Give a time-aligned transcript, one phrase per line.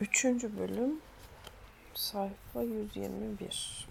[0.00, 1.00] Üçüncü bölüm
[1.94, 3.88] sayfa 121.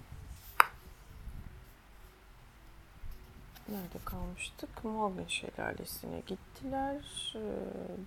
[3.69, 4.83] Nerede kalmıştık?
[4.83, 6.95] Morgan şelalesine gittiler.
[7.35, 7.39] Ee,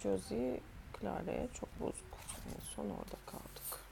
[0.02, 0.60] Josie
[1.00, 2.18] Clara'ya çok bozuk.
[2.46, 3.84] En son orada kaldık.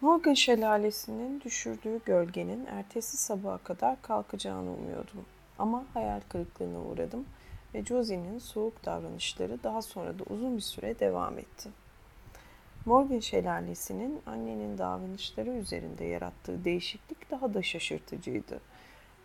[0.00, 5.26] Morgan şelalesinin düşürdüğü gölgenin ertesi sabaha kadar kalkacağını umuyordum.
[5.58, 7.26] Ama hayal kırıklığına uğradım
[7.74, 11.70] ve Josie'nin soğuk davranışları daha sonra da uzun bir süre devam etti.
[12.84, 18.60] Morgan şelalesinin annenin davranışları üzerinde yarattığı değişiklik daha da şaşırtıcıydı.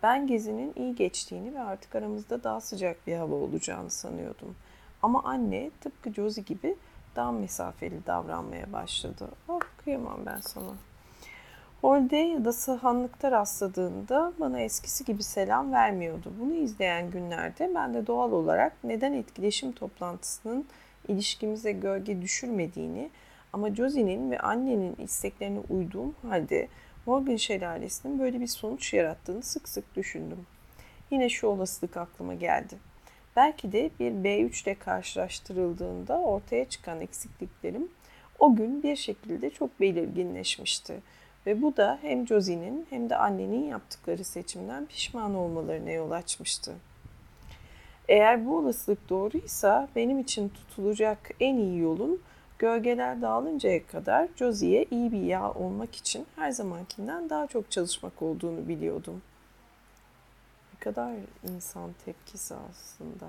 [0.02, 4.56] Ben gezinin iyi geçtiğini ve artık aramızda daha sıcak bir hava olacağını sanıyordum.
[5.02, 6.76] Ama anne tıpkı Josie gibi
[7.16, 9.28] daha mesafeli davranmaya başladı.
[9.48, 10.72] Oh kıyamam ben sana.
[11.80, 16.32] Holde ya da sahanlıkta rastladığında bana eskisi gibi selam vermiyordu.
[16.40, 20.66] Bunu izleyen günlerde ben de doğal olarak neden etkileşim toplantısının
[21.08, 23.10] ilişkimize gölge düşürmediğini
[23.56, 26.68] ama Josie'nin ve annenin isteklerine uyduğum halde
[27.06, 30.46] Morgan şelalesinin böyle bir sonuç yarattığını sık sık düşündüm.
[31.10, 32.74] Yine şu olasılık aklıma geldi.
[33.36, 37.88] Belki de bir B3 ile karşılaştırıldığında ortaya çıkan eksikliklerim
[38.38, 41.00] o gün bir şekilde çok belirginleşmişti.
[41.46, 46.74] Ve bu da hem Josie'nin hem de annenin yaptıkları seçimden pişman olmalarına yol açmıştı.
[48.08, 52.20] Eğer bu olasılık doğruysa benim için tutulacak en iyi yolun
[52.58, 58.68] Gölgeler dağılıncaya kadar Josie'ye iyi bir yağ olmak için her zamankinden daha çok çalışmak olduğunu
[58.68, 59.22] biliyordum.
[60.74, 61.14] Ne kadar
[61.48, 63.28] insan tepkisi aslında.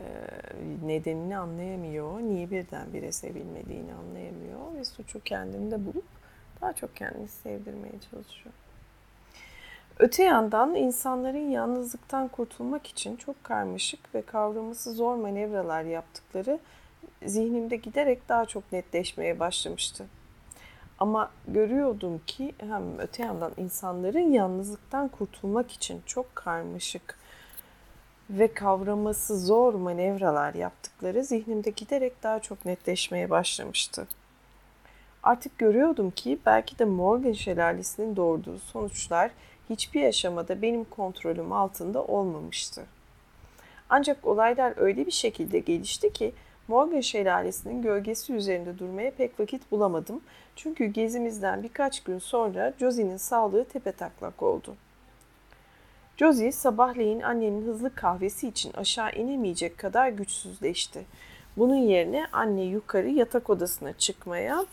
[0.00, 0.06] Ee,
[0.84, 6.04] nedenini anlayamıyor, niye birdenbire sevilmediğini anlayamıyor ve suçu kendinde bulup
[6.60, 8.54] daha çok kendini sevdirmeye çalışıyor.
[10.00, 16.58] Öte yandan insanların yalnızlıktan kurtulmak için çok karmaşık ve kavraması zor manevralar yaptıkları
[17.26, 20.06] zihnimde giderek daha çok netleşmeye başlamıştı.
[20.98, 27.18] Ama görüyordum ki hem öte yandan insanların yalnızlıktan kurtulmak için çok karmaşık
[28.30, 34.06] ve kavraması zor manevralar yaptıkları zihnimde giderek daha çok netleşmeye başlamıştı.
[35.22, 39.30] Artık görüyordum ki belki de Morgan şelalesinin doğurduğu sonuçlar
[39.70, 42.86] hiçbir aşamada benim kontrolüm altında olmamıştı.
[43.88, 46.32] Ancak olaylar öyle bir şekilde gelişti ki
[46.68, 50.20] Morgan şelalesinin gölgesi üzerinde durmaya pek vakit bulamadım.
[50.56, 54.76] Çünkü gezimizden birkaç gün sonra Josie'nin sağlığı tepetaklak oldu.
[56.16, 61.04] Josie sabahleyin annenin hızlı kahvesi için aşağı inemeyecek kadar güçsüzleşti.
[61.56, 64.66] Bunun yerine anne yukarı yatak odasına çıkmaya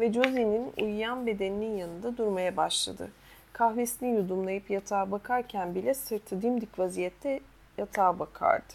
[0.00, 3.10] ve Josie'nin uyuyan bedeninin yanında durmaya başladı.
[3.54, 7.40] Kahvesini yudumlayıp yatağa bakarken bile sırtı dimdik vaziyette
[7.78, 8.74] yatağa bakardı.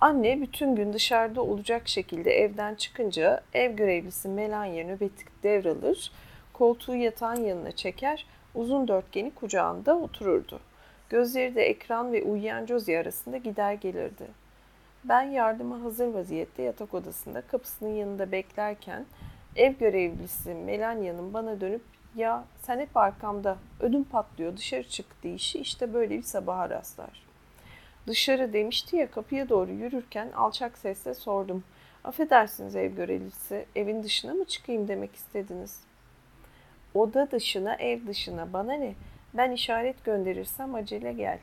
[0.00, 6.12] Anne bütün gün dışarıda olacak şekilde evden çıkınca ev görevlisi Melania nöbeti devralır,
[6.52, 10.60] koltuğu yatağın yanına çeker, uzun dörtgeni kucağında otururdu.
[11.08, 14.26] Gözleri de ekran ve uyuyan Josie arasında gider gelirdi.
[15.04, 19.04] Ben yardıma hazır vaziyette yatak odasında kapısının yanında beklerken
[19.56, 25.94] ev görevlisi Melania'nın bana dönüp ya sen hep arkamda ödüm patlıyor dışarı çık deyişi işte
[25.94, 27.22] böyle bir sabaha rastlar.
[28.06, 31.64] Dışarı demişti ya kapıya doğru yürürken alçak sesle sordum.
[32.04, 35.80] Affedersiniz ev görevlisi evin dışına mı çıkayım demek istediniz?
[36.94, 38.94] Oda dışına ev dışına bana ne?
[39.34, 41.38] Ben işaret gönderirsem acele gel.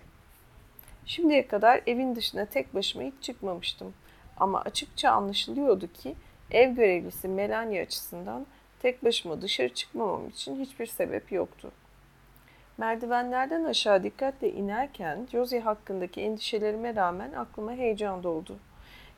[1.06, 3.94] Şimdiye kadar evin dışına tek başıma hiç çıkmamıştım.
[4.38, 6.16] Ama açıkça anlaşılıyordu ki
[6.52, 8.46] ev görevlisi Melania açısından
[8.80, 11.72] tek başıma dışarı çıkmamam için hiçbir sebep yoktu.
[12.78, 18.58] Merdivenlerden aşağı dikkatle inerken Josie hakkındaki endişelerime rağmen aklıma heyecan doldu.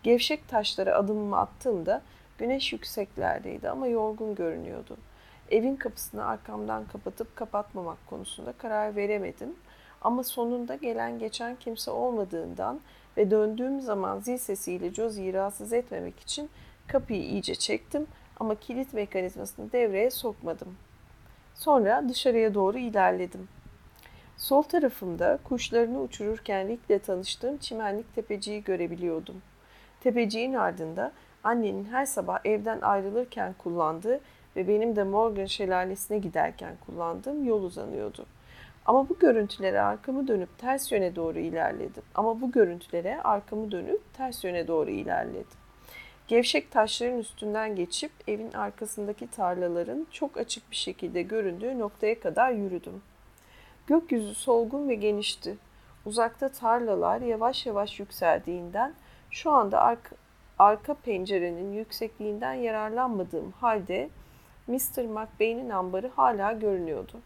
[0.04, 2.02] Gevşek taşlara adımımı attığımda
[2.38, 4.98] güneş yükseklerdeydi ama yorgun görünüyordu.
[5.52, 9.56] Evin kapısını arkamdan kapatıp kapatmamak konusunda karar veremedim.
[10.02, 12.80] Ama sonunda gelen geçen kimse olmadığından
[13.18, 16.50] ve döndüğüm zaman zil sesiyle Josie'yi rahatsız etmemek için
[16.88, 18.08] kapıyı iyice çektim
[18.42, 20.78] ama kilit mekanizmasını devreye sokmadım.
[21.56, 23.48] Sonra dışarıya doğru ilerledim.
[24.38, 29.42] Sol tarafımda kuşlarını uçururken Rick'le tanıştığım çimenlik tepeciyi görebiliyordum.
[30.00, 31.12] Tepeciğin ardında
[31.44, 34.20] annenin her sabah evden ayrılırken kullandığı
[34.56, 38.26] ve benim de Morgan şelalesine giderken kullandığım yol uzanıyordu.
[38.86, 42.04] Ama bu görüntülere arkamı dönüp ters yöne doğru ilerledim.
[42.16, 45.61] Ama bu görüntülere arkamı dönüp ters yöne doğru ilerledim.
[46.32, 53.02] Gevşek taşların üstünden geçip evin arkasındaki tarlaların çok açık bir şekilde göründüğü noktaya kadar yürüdüm.
[53.88, 55.58] Gökyüzü solgun ve genişti.
[56.06, 58.94] Uzakta tarlalar yavaş yavaş yükseldiğinden
[59.32, 60.16] Şu anda arka,
[60.60, 64.10] arka pencerenin yüksekliğinden yararlanmadığım halde
[64.68, 65.06] Mr.
[65.06, 67.20] McBain'in ambarı hala görünüyordu.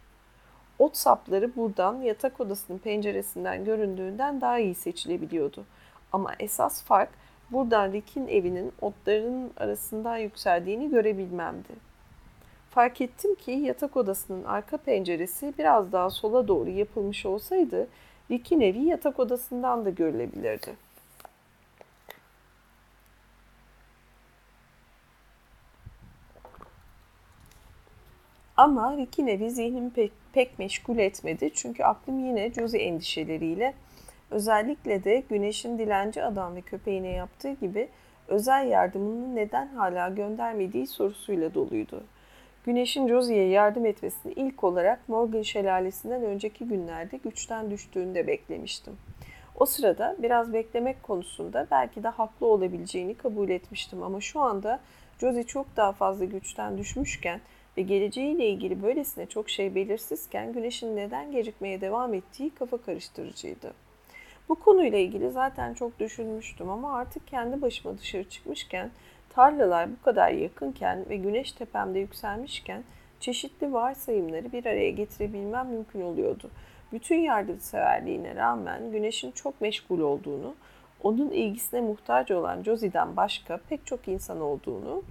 [0.78, 5.64] Ot sapları buradan yatak odasının penceresinden göründüğünden daha iyi seçilebiliyordu.
[6.12, 7.10] Ama esas fark
[7.52, 11.86] buradan Rick'in evinin otların arasından yükseldiğini görebilmemdi.
[12.70, 17.88] Fark ettim ki yatak odasının arka penceresi biraz daha sola doğru yapılmış olsaydı
[18.30, 20.76] Rick'in evi yatak odasından da görülebilirdi.
[28.56, 31.50] Ama Rick'in evi zihnimi pek, pek meşgul etmedi.
[31.54, 33.74] Çünkü aklım yine Josie endişeleriyle
[34.30, 37.88] özellikle de Güneş'in dilenci adam ve köpeğine yaptığı gibi
[38.28, 42.04] özel yardımını neden hala göndermediği sorusuyla doluydu.
[42.64, 48.96] Güneş'in Josie'ye yardım etmesini ilk olarak Morgan şelalesinden önceki günlerde güçten düştüğünde beklemiştim.
[49.54, 54.80] O sırada biraz beklemek konusunda belki de haklı olabileceğini kabul etmiştim ama şu anda
[55.20, 57.40] Josie çok daha fazla güçten düşmüşken
[57.76, 63.85] ve geleceğiyle ilgili böylesine çok şey belirsizken güneşin neden gecikmeye devam ettiği kafa karıştırıcıydı.
[64.48, 68.90] Bu konuyla ilgili zaten çok düşünmüştüm ama artık kendi başıma dışarı çıkmışken,
[69.28, 72.82] tarlalar bu kadar yakınken ve güneş tepemde yükselmişken
[73.20, 76.50] çeşitli varsayımları bir araya getirebilmem mümkün oluyordu.
[76.92, 80.54] Bütün yardımseverliğine rağmen güneşin çok meşgul olduğunu,
[81.02, 85.02] onun ilgisine muhtaç olan Josie'den başka pek çok insan olduğunu,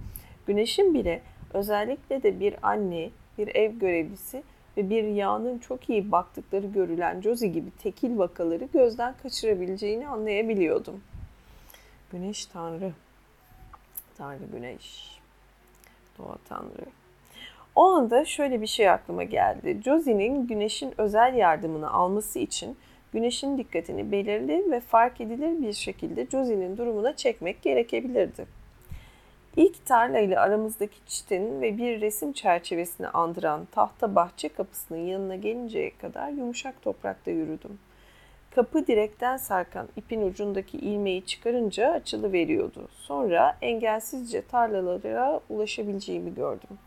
[0.46, 1.22] güneşin bile
[1.56, 4.42] Özellikle de bir anne, bir ev görevlisi
[4.76, 11.02] ve bir yağının çok iyi baktıkları görülen Josie gibi tekil vakaları gözden kaçırabileceğini anlayabiliyordum.
[12.12, 12.92] Güneş Tanrı.
[14.18, 15.18] Tanrı Güneş.
[16.18, 16.86] Doğa Tanrı.
[17.76, 19.80] O anda şöyle bir şey aklıma geldi.
[19.84, 22.76] Josie'nin güneşin özel yardımını alması için
[23.12, 28.46] güneşin dikkatini belirli ve fark edilir bir şekilde Josie'nin durumuna çekmek gerekebilirdi.
[29.56, 35.96] İlk tarla ile aramızdaki çitin ve bir resim çerçevesini andıran tahta bahçe kapısının yanına gelinceye
[35.96, 37.78] kadar yumuşak toprakta yürüdüm.
[38.54, 42.88] Kapı direkten sarkan ipin ucundaki ilmeği çıkarınca açılı veriyordu.
[42.92, 46.78] Sonra engelsizce tarlalara ulaşabileceğimi gördüm.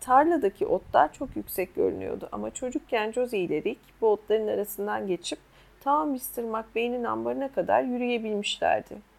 [0.00, 5.38] Tarladaki otlar çok yüksek görünüyordu ama çocukken Josie ile bu otların arasından geçip
[5.80, 6.42] ta Mr.
[6.42, 9.13] McBain'in ambarına kadar yürüyebilmişlerdi.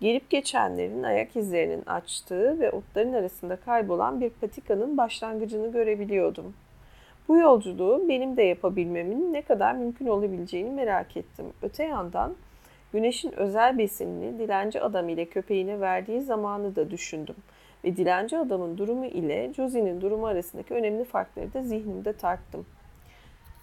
[0.00, 6.54] Gelip geçenlerin ayak izlerinin açtığı ve otların arasında kaybolan bir patikanın başlangıcını görebiliyordum.
[7.28, 11.46] Bu yolculuğu benim de yapabilmemin ne kadar mümkün olabileceğini merak ettim.
[11.62, 12.34] Öte yandan
[12.92, 17.36] güneşin özel besinini dilenci adam ile köpeğine verdiği zamanı da düşündüm.
[17.84, 22.66] Ve dilenci adamın durumu ile Josie'nin durumu arasındaki önemli farkları da zihnimde tarttım.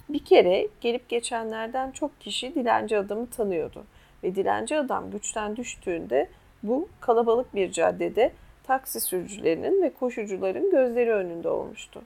[0.10, 3.84] Bir kere gelip geçenlerden çok kişi dilenci adamı tanıyordu
[4.24, 6.30] ve dilenci adam güçten düştüğünde
[6.64, 8.32] bu kalabalık bir caddede
[8.64, 12.02] taksi sürücülerinin ve koşucuların gözleri önünde olmuştu.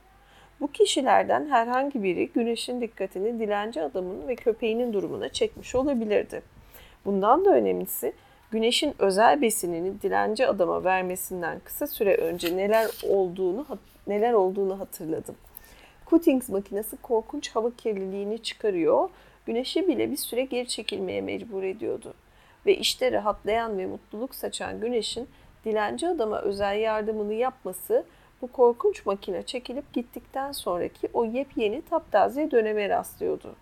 [0.62, 6.42] Bu kişilerden herhangi biri güneşin dikkatini dilenci adamın ve köpeğinin durumuna çekmiş olabilirdi.
[7.06, 8.14] Bundan da önemlisi
[8.52, 13.66] güneşin özel besinini dilenci adama vermesinden kısa süre önce neler olduğunu
[14.07, 15.36] neler olduğunu hatırladım.
[16.09, 19.09] Cuttings makinesi korkunç hava kirliliğini çıkarıyor
[19.47, 22.13] güneşi bile bir süre geri çekilmeye mecbur ediyordu.
[22.66, 25.30] Ve işte rahatlayan ve mutluluk saçan güneşin
[25.66, 28.06] dilenci adama özel yardımını yapması
[28.42, 33.56] bu korkunç makine çekilip gittikten sonraki o yepyeni taptaze döneme rastlıyordu.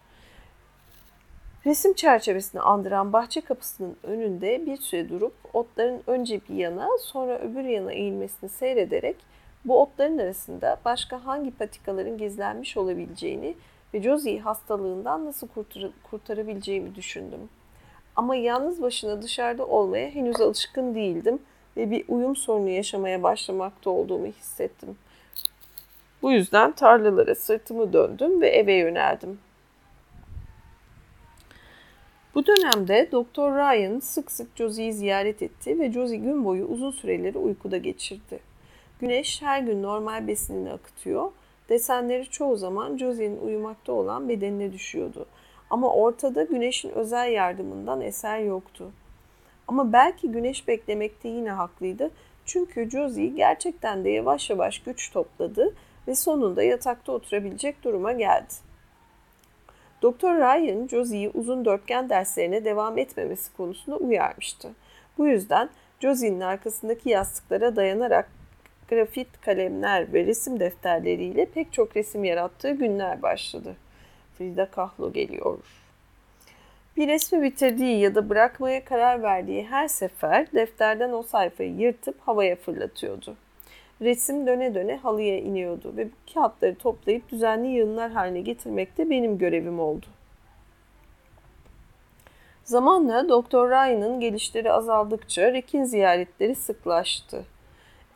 [1.66, 7.64] Resim çerçevesini andıran bahçe kapısının önünde bir süre durup otların önce bir yana sonra öbür
[7.64, 9.16] yana eğilmesini seyrederek
[9.66, 13.56] bu otların arasında başka hangi patikaların gizlenmiş olabileceğini
[13.96, 17.50] ve Josie'yi hastalığından nasıl kurtar kurtarabileceğimi düşündüm.
[18.16, 21.40] Ama yalnız başına dışarıda olmaya henüz alışkın değildim
[21.78, 24.98] ve bir uyum sorunu yaşamaya başlamakta olduğumu hissettim.
[26.22, 29.40] Bu yüzden tarlalara sırtımı döndüm ve eve yöneldim.
[32.36, 37.38] Bu dönemde Doktor Ryan sık sık Josie'yi ziyaret etti ve Josie gün boyu uzun süreleri
[37.38, 38.40] uykuda geçirdi.
[39.00, 41.32] Güneş her gün normal besinini akıtıyor
[41.70, 45.26] Desenleri çoğu zaman Josie'nin uyumakta olan bedenine düşüyordu.
[45.70, 48.92] Ama ortada güneşin özel yardımından eser yoktu.
[49.68, 52.12] Ama belki güneş beklemekte yine haklıydı.
[52.46, 55.76] Çünkü Josie gerçekten de yavaş yavaş güç topladı
[56.08, 58.54] ve sonunda yatakta oturabilecek duruma geldi.
[60.02, 64.72] Doktor Ryan, Josie'yi uzun dörtgen derslerine devam etmemesi konusunda uyarmıştı.
[65.18, 65.70] Bu yüzden
[66.00, 68.30] Josie'nin arkasındaki yastıklara dayanarak
[68.88, 73.76] grafit kalemler ve resim defterleriyle pek çok resim yarattığı günler başladı.
[74.38, 75.58] Frida Kahlo geliyor.
[76.98, 82.56] Bir resmi bitirdiği ya da bırakmaya karar verdiği her sefer defterden o sayfayı yırtıp havaya
[82.56, 83.36] fırlatıyordu.
[84.02, 89.38] Resim döne döne halıya iniyordu ve bu kağıtları toplayıp düzenli yığınlar haline getirmek de benim
[89.38, 90.06] görevim oldu.
[92.64, 97.46] Zamanla Doktor Ryan'ın gelişleri azaldıkça Rick'in ziyaretleri sıklaştı.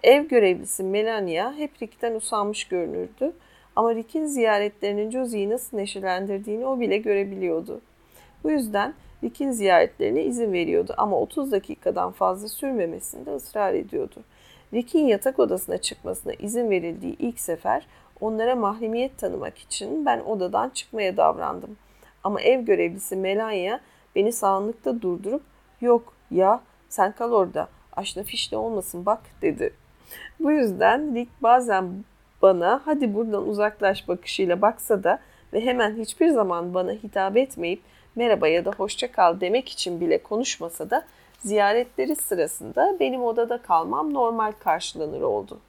[0.04, 3.34] Ev görevlisi Melania hep Rick'ten usanmış görünürdü
[3.76, 7.82] ama Rick'in ziyaretlerinin Josie'yi nasıl neşelendirdiğini o bile görebiliyordu.
[8.44, 14.24] Bu yüzden Rick'in ziyaretlerine izin veriyordu ama 30 dakikadan fazla sürmemesinde ısrar ediyordu.
[14.74, 17.88] Rick'in yatak odasına çıkmasına izin verildiği ilk sefer
[18.20, 21.78] onlara mahremiyet tanımak için ben odadan çıkmaya davrandım.
[22.24, 23.80] Ama ev görevlisi Melania
[24.16, 25.44] beni sağlıkta durdurup
[25.82, 29.74] yok ya sen kal orada aşna fişne olmasın bak dedi.
[30.40, 32.04] Bu yüzden Rick bazen
[32.42, 35.20] bana hadi buradan uzaklaş bakışıyla baksa da
[35.54, 37.82] ve hemen hiçbir zaman bana hitap etmeyip
[38.16, 41.06] merhaba ya da hoşça kal demek için bile konuşmasa da
[41.40, 45.60] ziyaretleri sırasında benim odada kalmam normal karşılanır oldu.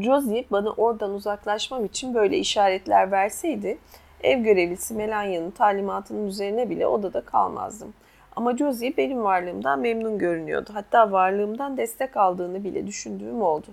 [0.00, 3.78] Josie bana oradan uzaklaşmam için böyle işaretler verseydi
[4.22, 7.94] ev görevlisi Melania'nın talimatının üzerine bile odada kalmazdım.
[8.38, 10.70] Ama Josie benim varlığımdan memnun görünüyordu.
[10.72, 13.66] Hatta varlığımdan destek aldığını bile düşündüğüm oldu.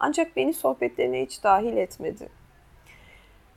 [0.00, 2.28] Ancak beni sohbetlerine hiç dahil etmedi.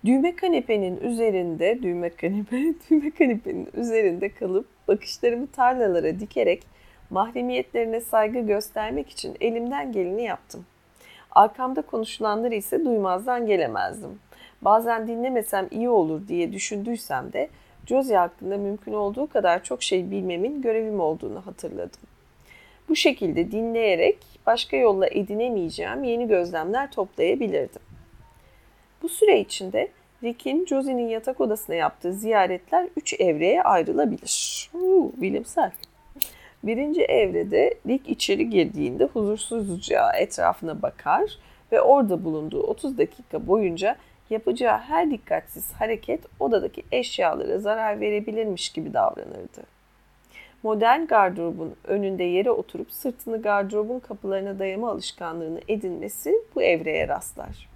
[0.06, 2.58] Düğme kanepenin üzerinde, düğme kanepe,
[2.90, 6.64] düğme kanepenin üzerinde kalıp bakışlarımı tarlalara dikerek
[7.10, 10.66] mahremiyetlerine saygı göstermek için elimden geleni yaptım.
[11.32, 14.20] Arkamda konuşulanları ise duymazdan gelemezdim.
[14.62, 17.50] Bazen dinlemesem iyi olur diye düşündüysem de
[17.86, 22.00] Josie hakkında mümkün olduğu kadar çok şey bilmemin görevim olduğunu hatırladım.
[22.90, 27.82] Bu şekilde dinleyerek başka yolla edinemeyeceğim yeni gözlemler toplayabilirdim.
[29.02, 29.88] Bu süre içinde
[30.24, 34.70] Rick'in Josie'nin yatak odasına yaptığı ziyaretler üç evreye ayrılabilir.
[34.74, 35.72] Uuu, bilimsel.
[36.64, 41.38] Birinci evrede Rick içeri girdiğinde huzursuzca etrafına bakar
[41.72, 43.96] ve orada bulunduğu 30 dakika boyunca
[44.32, 49.64] yapacağı her dikkatsiz hareket odadaki eşyalara zarar verebilirmiş gibi davranırdı.
[50.64, 57.70] Modern gardırobun önünde yere oturup sırtını gardırobun kapılarına dayama alışkanlığını edinmesi bu evreye rastlar.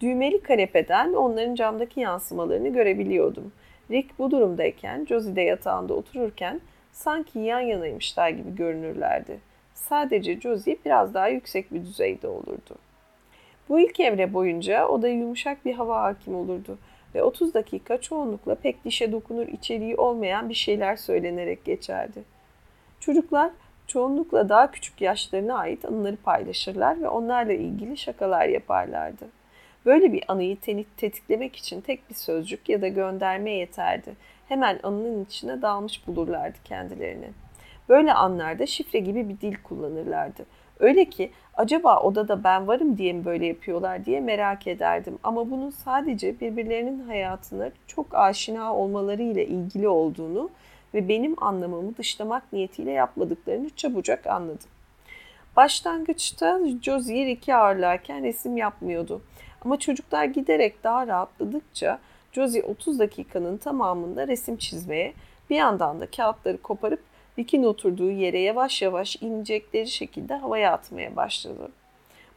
[0.00, 3.52] Düğmeli kanepeden onların camdaki yansımalarını görebiliyordum.
[3.90, 6.60] Rick bu durumdayken Josie de yatağında otururken
[6.92, 9.40] sanki yan yanaymışlar gibi görünürlerdi.
[9.74, 12.76] Sadece Josie biraz daha yüksek bir düzeyde olurdu.
[13.68, 16.78] Bu ilk evre boyunca odaya yumuşak bir hava hakim olurdu
[17.14, 22.22] ve 30 dakika çoğunlukla pek dişe dokunur içeriği olmayan bir şeyler söylenerek geçerdi.
[23.00, 23.50] Çocuklar
[23.86, 29.28] çoğunlukla daha küçük yaşlarına ait anıları paylaşırlar ve onlarla ilgili şakalar yaparlardı.
[29.86, 30.56] Böyle bir anıyı
[30.96, 34.14] tetiklemek için tek bir sözcük ya da gönderme yeterdi.
[34.48, 37.28] Hemen anının içine dalmış bulurlardı kendilerini.
[37.88, 40.46] Böyle anlarda şifre gibi bir dil kullanırlardı.
[40.80, 45.18] Öyle ki acaba odada ben varım diye mi böyle yapıyorlar diye merak ederdim.
[45.22, 50.50] Ama bunun sadece birbirlerinin hayatına çok aşina olmaları ile ilgili olduğunu
[50.94, 54.68] ve benim anlamamı dışlamak niyetiyle yapmadıklarını çabucak anladım.
[55.56, 59.22] Başlangıçta Josie Rick'i ağırlarken resim yapmıyordu.
[59.64, 61.98] Ama çocuklar giderek daha rahatladıkça
[62.32, 65.12] Josie 30 dakikanın tamamında resim çizmeye,
[65.50, 71.68] bir yandan da kağıtları koparıp Rick'in oturduğu yere yavaş yavaş inecekleri şekilde havaya atmaya başladı.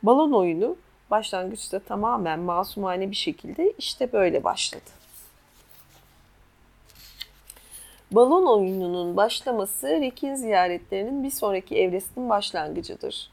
[0.04, 0.76] Balon oyunu
[1.12, 4.90] başlangıçta tamamen masumane bir şekilde işte böyle başladı.
[8.12, 13.30] Balon oyununun başlaması Rick'in ziyaretlerinin bir sonraki evresinin başlangıcıdır.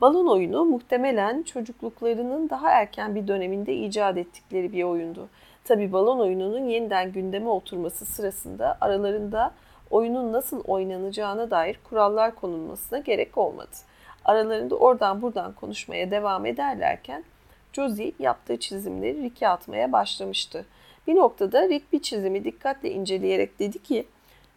[0.00, 5.28] Balon oyunu muhtemelen çocukluklarının daha erken bir döneminde icat ettikleri bir oyundu.
[5.64, 9.52] Tabi balon oyununun yeniden gündeme oturması sırasında aralarında
[9.90, 13.76] oyunun nasıl oynanacağına dair kurallar konulmasına gerek olmadı.
[14.24, 17.24] Aralarında oradan buradan konuşmaya devam ederlerken
[17.72, 20.66] Josie yaptığı çizimleri Rick'e atmaya başlamıştı.
[21.06, 24.06] Bir noktada Rick bir çizimi dikkatle inceleyerek dedi ki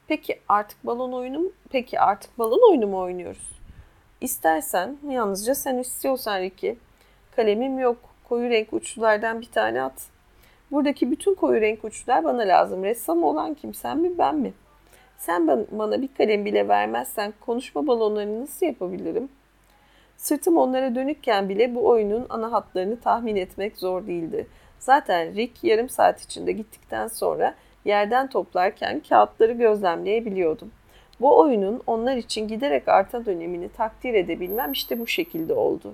[0.07, 1.49] Peki artık balon oyunu mu?
[1.69, 3.49] Peki artık balon oyunu mu oynuyoruz?
[4.21, 6.75] İstersen yalnızca sen istiyorsan Ricky.
[7.35, 7.97] Kalemim yok.
[8.29, 10.07] Koyu renk uçlulardan bir tane at.
[10.71, 12.83] Buradaki bütün koyu renk uçlar bana lazım.
[12.83, 13.73] Ressam olan kim?
[13.73, 14.53] Sen mi ben mi?
[15.25, 19.29] Sen bana bir kalem bile vermezsen konuşma balonlarını nasıl yapabilirim?
[20.17, 24.47] Sırtım onlara dönükken bile bu oyunun ana hatlarını tahmin etmek zor değildi.
[24.79, 30.71] Zaten Rick yarım saat içinde gittikten sonra yerden toplarken kağıtları gözlemleyebiliyordum.
[31.21, 35.93] Bu oyunun onlar için giderek artan önemini takdir edebilmem işte bu şekilde oldu.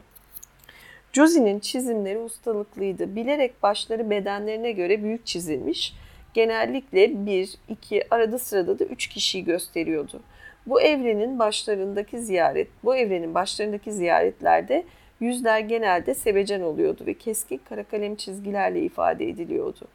[1.14, 3.16] Josie'nin çizimleri ustalıklıydı.
[3.16, 5.94] Bilerek başları bedenlerine göre büyük çizilmiş.
[6.34, 10.22] Genellikle bir, iki, arada sırada da üç kişiyi gösteriyordu.
[10.66, 14.84] Bu evrenin başlarındaki ziyaret, bu evrenin başlarındaki ziyaretlerde
[15.20, 19.88] yüzler genelde sevecen oluyordu ve keskin kara kalem çizgilerle ifade ediliyordu.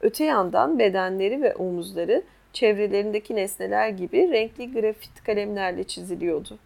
[0.00, 2.22] Öte yandan bedenleri ve omuzları
[2.52, 6.58] çevrelerindeki nesneler gibi renkli grafit kalemlerle çiziliyordu.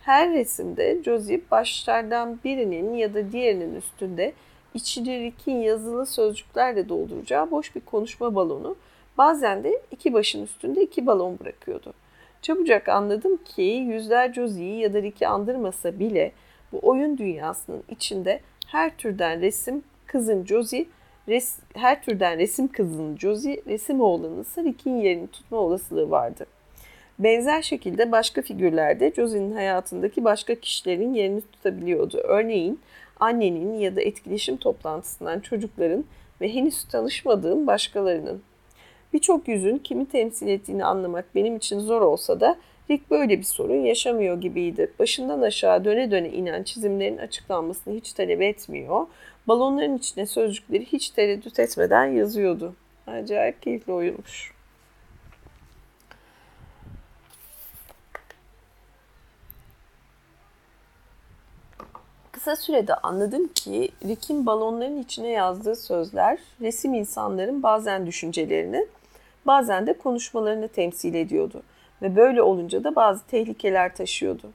[0.00, 4.32] Her resimde Josie başlardan birinin ya da diğerinin üstünde
[4.74, 8.76] içini Rick'in yazılı sözcüklerle dolduracağı boş bir konuşma balonu,
[9.18, 11.92] bazen de iki başın üstünde iki balon bırakıyordu.
[12.42, 16.32] Çabucak anladım ki yüzler Josie'yi ya da Rick'i andırmasa bile
[16.72, 20.86] bu oyun dünyasının içinde her türden resim kızın Josie,
[21.28, 26.46] res, her türden resim kızın Josie, resim oğlanın ise Rick'in yerini tutma olasılığı vardı.
[27.18, 32.18] Benzer şekilde başka figürlerde Josie'nin hayatındaki başka kişilerin yerini tutabiliyordu.
[32.24, 32.80] Örneğin
[33.22, 36.04] annenin ya da etkileşim toplantısından çocukların
[36.40, 38.42] ve henüz tanışmadığım başkalarının.
[39.12, 42.56] Birçok yüzün kimi temsil ettiğini anlamak benim için zor olsa da
[42.90, 44.92] Rick böyle bir sorun yaşamıyor gibiydi.
[44.98, 49.06] Başından aşağı döne döne inen çizimlerin açıklanmasını hiç talep etmiyor.
[49.48, 52.74] Balonların içine sözcükleri hiç tereddüt etmeden yazıyordu.
[53.06, 54.52] Acayip keyifli oyunmuş.
[62.44, 68.86] Kısa sürede anladım ki Rick'in balonların içine yazdığı sözler resim insanların bazen düşüncelerini,
[69.46, 71.62] bazen de konuşmalarını temsil ediyordu
[72.02, 74.50] ve böyle olunca da bazı tehlikeler taşıyordu.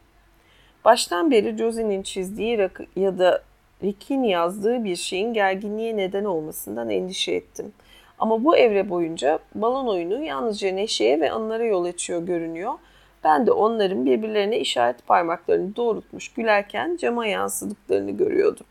[0.85, 3.43] Baştan beri Josie'nin çizdiği ya da
[3.83, 7.73] Rick'in yazdığı bir şeyin gerginliğe neden olmasından endişe ettim.
[8.19, 12.73] Ama bu evre boyunca balon oyunu yalnızca neşeye ve anılara yol açıyor görünüyor.
[13.23, 18.65] Ben de onların birbirlerine işaret parmaklarını doğrultmuş gülerken cama yansıdıklarını görüyordum.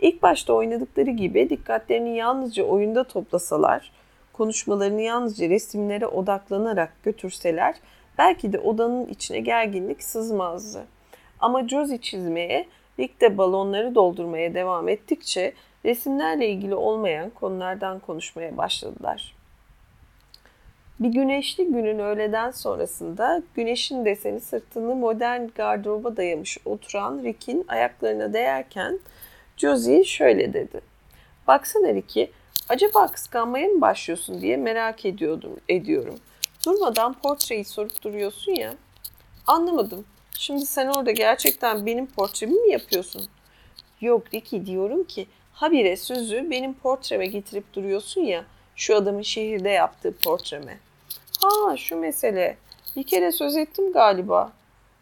[0.00, 3.92] İlk başta oynadıkları gibi dikkatlerini yalnızca oyunda toplasalar,
[4.32, 7.74] konuşmalarını yalnızca resimlere odaklanarak götürseler
[8.18, 10.84] belki de odanın içine gerginlik sızmazdı.
[11.40, 12.66] Ama Josie çizmeye,
[12.98, 15.52] Rick de balonları doldurmaya devam ettikçe
[15.84, 19.34] resimlerle ilgili olmayan konulardan konuşmaya başladılar.
[21.00, 29.00] Bir güneşli günün öğleden sonrasında güneşin deseni sırtını modern gardıroba dayamış oturan Rick'in ayaklarına değerken
[29.56, 30.80] Josie şöyle dedi.
[31.46, 32.26] Baksana Ricky,
[32.68, 36.14] acaba kıskanmaya mı başlıyorsun diye merak ediyordum, ediyorum.
[36.66, 38.74] Durmadan portreyi sorup duruyorsun ya.
[39.46, 40.04] Anlamadım.
[40.38, 43.28] Şimdi sen orada gerçekten benim portremi mi yapıyorsun?
[44.00, 48.44] Yok Ricky diyorum ki habire sözü benim portreme getirip duruyorsun ya
[48.76, 50.78] şu adamın şehirde yaptığı portreme.
[51.42, 52.56] Ha şu mesele.
[52.96, 54.52] Bir kere söz ettim galiba.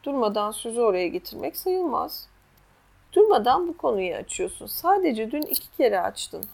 [0.04, 2.28] Durmadan sözü oraya getirmek sayılmaz.
[3.12, 4.66] Durmadan bu konuyu açıyorsun.
[4.66, 6.44] Sadece dün iki kere açtın.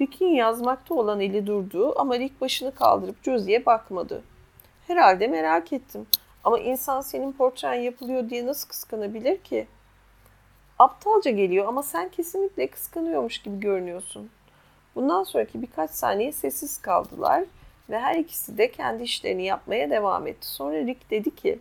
[0.00, 4.22] Rick'in yazmakta olan eli durdu ama Rick başını kaldırıp Josie'ye bakmadı.
[4.86, 6.06] Herhalde merak ettim.
[6.44, 9.66] Ama insan senin portren yapılıyor diye nasıl kıskanabilir ki?
[10.78, 14.30] Aptalca geliyor ama sen kesinlikle kıskanıyormuş gibi görünüyorsun.
[14.98, 17.44] Bundan sonraki birkaç saniye sessiz kaldılar
[17.90, 20.48] ve her ikisi de kendi işlerini yapmaya devam etti.
[20.48, 21.58] Sonra Rick dedi ki,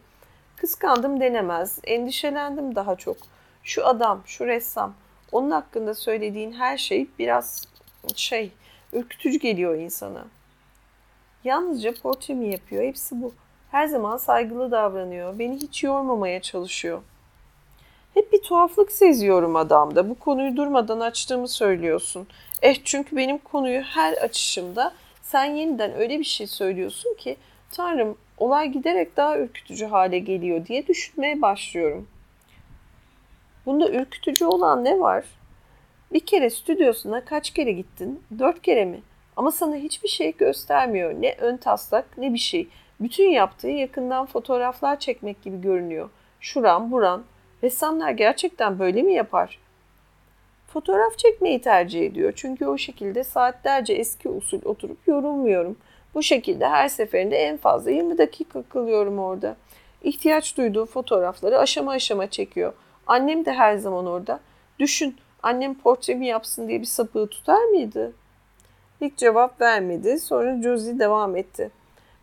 [0.56, 3.17] kıskandım denemez, endişelendim daha çok.
[3.63, 4.93] Şu adam, şu ressam,
[5.32, 7.67] onun hakkında söylediğin her şey biraz
[8.15, 8.52] şey,
[8.93, 10.26] ürkütücü geliyor insana.
[11.43, 13.34] Yalnızca portre mi yapıyor, hepsi bu.
[13.71, 17.02] Her zaman saygılı davranıyor, beni hiç yormamaya çalışıyor.
[18.38, 20.10] Bir tuhaflık seziyorum adamda.
[20.10, 22.28] Bu konuyu durmadan açtığımı söylüyorsun.
[22.62, 27.38] Eh çünkü benim konuyu her açışımda sen yeniden öyle bir şey söylüyorsun ki
[27.71, 32.08] Tanrım olay giderek daha ürkütücü hale geliyor diye düşünmeye başlıyorum.
[33.65, 35.26] Bunda ürkütücü olan ne var?
[36.13, 38.23] Bir kere stüdyosuna kaç kere gittin?
[38.39, 39.02] Dört kere mi?
[39.36, 41.13] Ama sana hiçbir şey göstermiyor.
[41.21, 42.67] Ne ön taslak ne bir şey.
[43.00, 46.10] Bütün yaptığı yakından fotoğraflar çekmek gibi görünüyor.
[46.39, 47.23] Şuran buran.
[47.63, 49.60] Ressamlar gerçekten böyle mi yapar?
[50.67, 52.34] Fotoğraf çekmeyi tercih ediyor.
[52.36, 55.78] Çünkü o şekilde saatlerce eski usul oturup yorulmuyorum.
[56.13, 59.56] Bu şekilde her seferinde en fazla 20 dakika kalıyorum orada.
[60.04, 62.74] İhtiyaç duyduğu fotoğrafları aşama aşama çekiyor.
[63.08, 64.39] Annem de her zaman orada.
[64.80, 68.13] Düşün, annem portremi yapsın diye bir sapığı tutar mıydı?
[69.02, 70.20] İlk cevap vermedi.
[70.20, 71.72] Sonra Josie devam etti.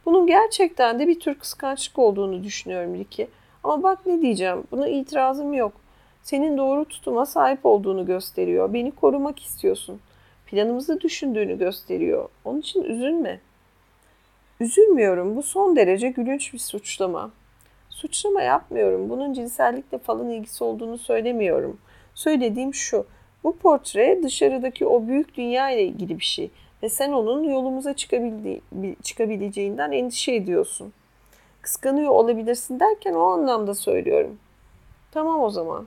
[0.06, 3.28] Bunun gerçekten de bir tür kıskançlık olduğunu düşünüyorum Ricky.
[3.64, 5.72] Ama bak ne diyeceğim, buna itirazım yok
[6.24, 8.72] senin doğru tutuma sahip olduğunu gösteriyor.
[8.72, 10.00] Beni korumak istiyorsun.
[10.46, 12.28] Planımızı düşündüğünü gösteriyor.
[12.44, 13.40] Onun için üzülme.
[14.60, 15.36] Üzülmüyorum.
[15.36, 17.30] Bu son derece gülünç bir suçlama.
[17.90, 19.10] Suçlama yapmıyorum.
[19.10, 21.78] Bunun cinsellikle falan ilgisi olduğunu söylemiyorum.
[22.14, 23.06] Söylediğim şu.
[23.44, 26.50] Bu portre dışarıdaki o büyük dünya ile ilgili bir şey
[26.82, 27.94] ve sen onun yolumuza
[29.02, 30.92] çıkabileceğinden endişe ediyorsun.
[31.64, 34.38] Kıskanıyor olabilirsin derken o anlamda söylüyorum.
[35.12, 35.86] Tamam o zaman.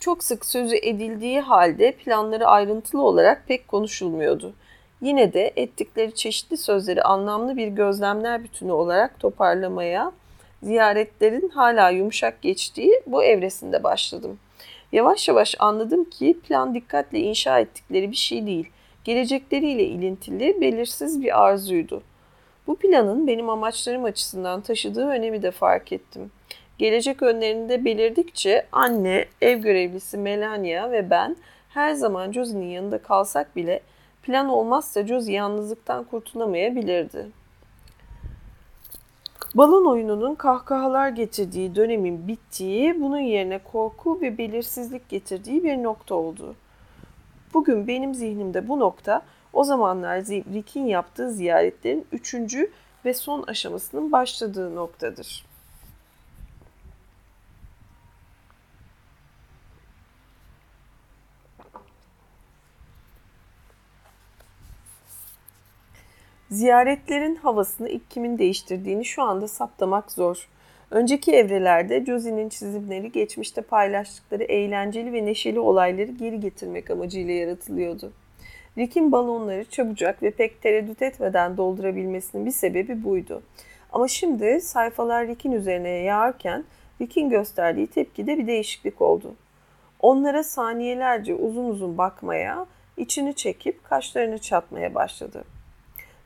[0.00, 4.54] Çok sık sözü edildiği halde planları ayrıntılı olarak pek konuşulmuyordu.
[5.00, 10.12] Yine de ettikleri çeşitli sözleri anlamlı bir gözlemler bütünü olarak toparlamaya,
[10.62, 14.38] ziyaretlerin hala yumuşak geçtiği bu evresinde başladım.
[14.92, 18.70] Yavaş yavaş anladım ki plan dikkatle inşa ettikleri bir şey değil.
[19.04, 22.02] Gelecekleriyle ilintili, belirsiz bir arzuydu.
[22.70, 26.30] Bu planın benim amaçlarım açısından taşıdığı önemi de fark ettim.
[26.78, 31.36] Gelecek önlerinde belirdikçe anne, ev görevlisi Melania ve ben
[31.68, 33.80] her zaman Josie'nin yanında kalsak bile
[34.22, 37.26] plan olmazsa Josie yalnızlıktan kurtulamayabilirdi.
[39.54, 46.54] Balon oyununun kahkahalar getirdiği dönemin bittiği, bunun yerine korku ve belirsizlik getirdiği bir nokta oldu.
[47.54, 52.70] Bugün benim zihnimde bu nokta o zamanlar Rick'in yaptığı ziyaretlerin üçüncü
[53.04, 55.44] ve son aşamasının başladığı noktadır.
[66.50, 70.48] Ziyaretlerin havasını ilk kimin değiştirdiğini şu anda saptamak zor.
[70.90, 78.12] Önceki evrelerde Josie'nin çizimleri geçmişte paylaştıkları eğlenceli ve neşeli olayları geri getirmek amacıyla yaratılıyordu.
[78.78, 83.42] Rick'in balonları çabucak ve pek tereddüt etmeden doldurabilmesinin bir sebebi buydu.
[83.92, 86.64] Ama şimdi sayfalar Rick'in üzerine yağarken
[87.00, 89.34] Rick'in gösterdiği tepkide bir değişiklik oldu.
[90.00, 95.44] Onlara saniyelerce uzun uzun bakmaya, içini çekip kaşlarını çatmaya başladı.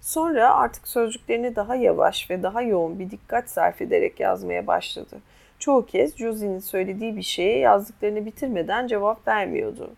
[0.01, 5.21] Sonra artık sözcüklerini daha yavaş ve daha yoğun bir dikkat sarf ederek yazmaya başladı.
[5.59, 9.91] Çoğu kez Josie'nin söylediği bir şeye yazdıklarını bitirmeden cevap vermiyordu.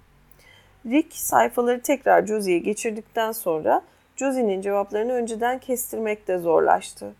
[0.87, 3.83] Rick sayfaları tekrar Josie'ye geçirdikten sonra
[4.17, 7.13] Josie'nin cevaplarını önceden kestirmek de zorlaştı.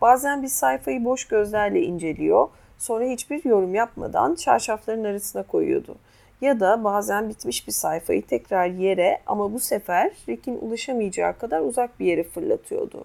[0.00, 2.48] Bazen bir sayfayı boş gözlerle inceliyor,
[2.78, 5.96] sonra hiçbir yorum yapmadan çarşafların arasına koyuyordu.
[6.40, 12.00] Ya da bazen bitmiş bir sayfayı tekrar yere ama bu sefer Rick'in ulaşamayacağı kadar uzak
[12.00, 13.04] bir yere fırlatıyordu.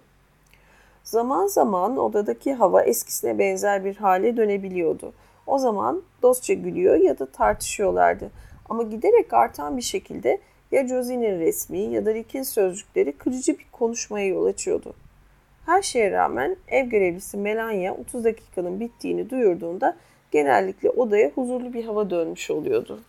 [1.04, 5.13] Zaman zaman odadaki hava eskisine benzer bir hale dönebiliyordu.
[5.47, 8.32] O zaman dostça gülüyor ya da tartışıyorlardı.
[8.71, 10.39] Ama giderek artan bir şekilde
[10.71, 14.93] ya Josie'nin resmi ya da Rick'in sözcükleri kırıcı bir konuşmaya yol açıyordu.
[15.65, 19.97] Her şeye rağmen ev görevlisi Melania 30 dakikanın bittiğini duyurduğunda
[20.31, 22.99] genellikle odaya huzurlu bir hava dönmüş oluyordu.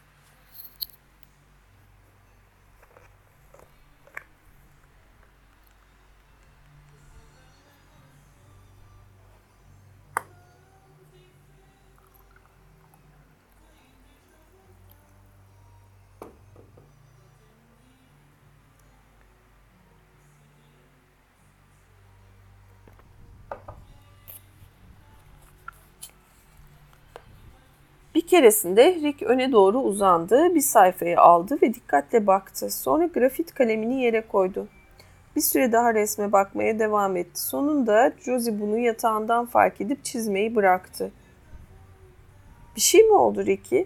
[28.33, 32.71] Keresinde Rick öne doğru uzandı, bir sayfayı aldı ve dikkatle baktı.
[32.71, 34.69] Sonra grafit kalemini yere koydu.
[35.37, 37.41] Bir süre daha resme bakmaya devam etti.
[37.41, 41.13] Sonunda Josie bunu yatağından fark edip çizmeyi bıraktı.
[42.77, 43.85] Bir şey mi oldu Ricky?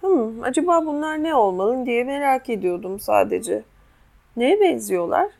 [0.00, 3.62] Hmm, acaba bunlar ne olmalı diye merak ediyordum sadece.
[4.36, 5.30] Neye benziyorlar?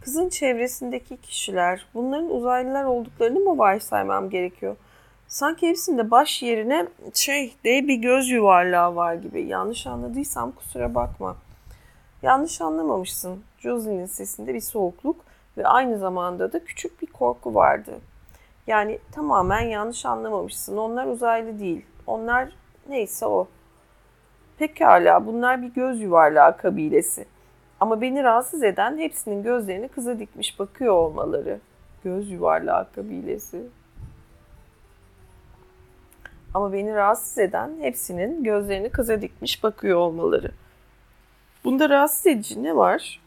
[0.00, 4.89] Kızın çevresindeki kişiler, bunların uzaylılar olduklarını mı varsaymam gerekiyor?''
[5.30, 9.42] Sanki hepsinde baş yerine şey de bir göz yuvarlağı var gibi.
[9.42, 11.36] Yanlış anladıysam kusura bakma.
[12.22, 13.42] Yanlış anlamamışsın.
[13.58, 15.16] Josie'nin sesinde bir soğukluk
[15.56, 17.90] ve aynı zamanda da küçük bir korku vardı.
[18.66, 20.76] Yani tamamen yanlış anlamamışsın.
[20.76, 21.86] Onlar uzaylı değil.
[22.06, 22.48] Onlar
[22.88, 23.48] neyse o.
[24.58, 27.26] Pekala bunlar bir göz yuvarlağı kabilesi.
[27.80, 31.60] Ama beni rahatsız eden hepsinin gözlerini kıza dikmiş bakıyor olmaları.
[32.04, 33.66] Göz yuvarlağı kabilesi.
[36.54, 40.52] Ama beni rahatsız eden hepsinin gözlerini kıza dikmiş bakıyor olmaları.
[41.64, 43.20] Bunda rahatsız edici ne var?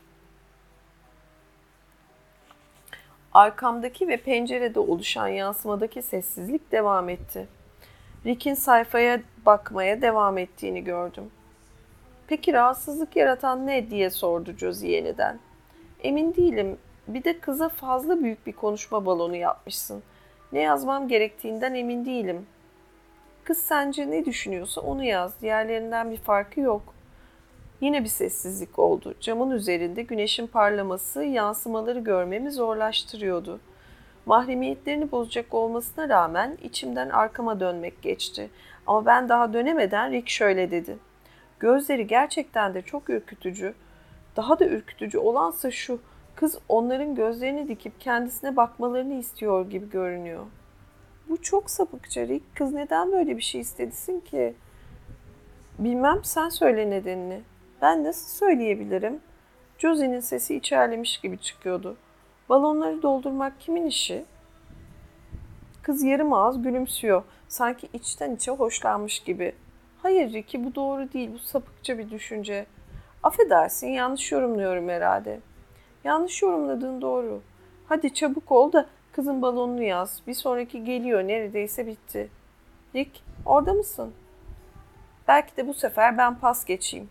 [3.33, 7.47] Arkamdaki ve pencerede oluşan yansımadaki sessizlik devam etti.
[8.25, 11.31] Rick'in sayfaya bakmaya devam ettiğini gördüm.
[12.27, 15.39] Peki rahatsızlık yaratan ne diye sordu Josie yeniden.
[16.03, 16.77] Emin değilim.
[17.07, 20.03] Bir de kıza fazla büyük bir konuşma balonu yapmışsın.
[20.51, 22.45] Ne yazmam gerektiğinden emin değilim.
[23.43, 25.41] Kız sence ne düşünüyorsa onu yaz.
[25.41, 26.82] Diğerlerinden bir farkı yok.
[27.82, 29.13] Yine bir sessizlik oldu.
[29.19, 33.60] Camın üzerinde güneşin parlaması yansımaları görmemi zorlaştırıyordu.
[34.25, 38.49] Mahremiyetlerini bozacak olmasına rağmen içimden arkama dönmek geçti.
[38.88, 40.97] Ama ben daha dönemeden Rick şöyle dedi.
[41.60, 43.73] Gözleri gerçekten de çok ürkütücü.
[44.36, 45.99] Daha da ürkütücü olansa şu.
[46.36, 50.45] Kız onların gözlerini dikip kendisine bakmalarını istiyor gibi görünüyor.
[51.29, 52.55] Bu çok sapıkça Rick.
[52.55, 54.53] Kız neden böyle bir şey istedisin ki?
[55.79, 57.41] Bilmem sen söyle nedenini.
[57.81, 59.19] Ben nasıl söyleyebilirim?
[59.77, 61.97] Josie'nin sesi içerlemiş gibi çıkıyordu.
[62.49, 64.25] Balonları doldurmak kimin işi?
[65.81, 67.23] Kız yarım ağız gülümsüyor.
[67.47, 69.55] Sanki içten içe hoşlanmış gibi.
[70.01, 71.29] Hayır Ricky bu doğru değil.
[71.33, 72.65] Bu sapıkça bir düşünce.
[73.23, 75.39] Affedersin yanlış yorumluyorum herhalde.
[76.03, 77.41] Yanlış yorumladığın doğru.
[77.86, 80.21] Hadi çabuk ol da kızın balonunu yaz.
[80.28, 82.30] Bir sonraki geliyor neredeyse bitti.
[82.95, 84.13] Rick orada mısın?
[85.28, 87.10] Belki de bu sefer ben pas geçeyim.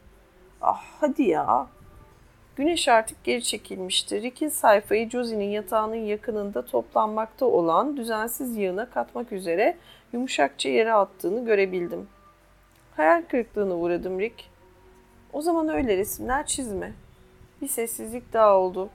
[0.60, 1.66] Ah hadi ya.
[2.56, 4.22] Güneş artık geri çekilmişti.
[4.22, 9.76] Rick'in sayfayı Josie'nin yatağının yakınında toplanmakta olan düzensiz yığına katmak üzere
[10.12, 12.08] yumuşakça yere attığını görebildim.
[12.96, 14.44] Hayal kırıklığına uğradım Rick.
[15.32, 16.92] O zaman öyle resimler çizme.
[17.62, 18.90] Bir sessizlik daha oldu.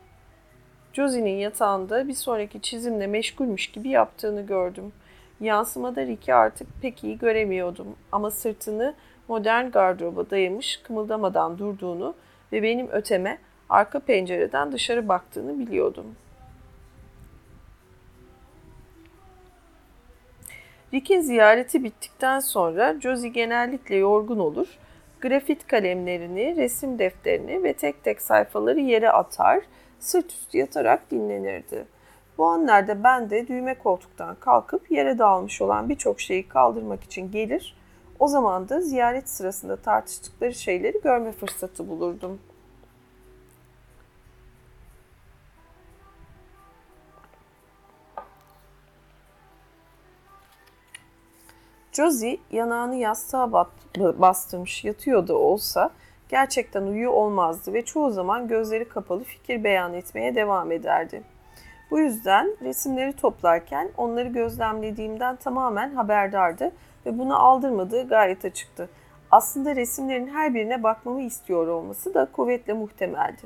[0.98, 4.92] Josie'nin yatağında bir sonraki çizimle meşgulmüş gibi yaptığını gördüm.
[5.40, 8.94] Yansımada Rick'i artık pek iyi göremiyordum ama sırtını
[9.28, 12.16] modern gardıroba dayamış kımıldamadan durduğunu
[12.52, 13.38] ve benim öteme
[13.70, 16.06] arka pencereden dışarı baktığını biliyordum.
[20.94, 24.68] Rick'in ziyareti bittikten sonra Josie genellikle yorgun olur,
[25.22, 29.60] grafit kalemlerini, resim defterini ve tek tek sayfaları yere atar,
[30.00, 31.86] sırt üstü yatarak dinlenirdi.
[32.38, 37.78] Bu anlarda ben de düğme koltuktan kalkıp yere dağılmış olan birçok şeyi kaldırmak için gelir,
[38.20, 42.40] o zaman da ziyaret sırasında tartıştıkları şeyleri görme fırsatı bulurdum.
[51.92, 53.52] Josie yanağını yastığa
[53.98, 55.92] bastırmış yatıyor da olsa
[56.30, 61.24] gerçekten uyuyor olmazdı ve çoğu zaman gözleri kapalı fikir beyan etmeye devam ederdi.
[61.92, 66.72] Bu yüzden resimleri toplarken onları gözlemlediğimden tamamen haberdardı
[67.06, 68.90] ve bunu aldırmadığı gayet açıktı.
[69.32, 73.42] Aslında resimlerin her birine bakmamı istiyor olması da kuvvetle muhtemeldi.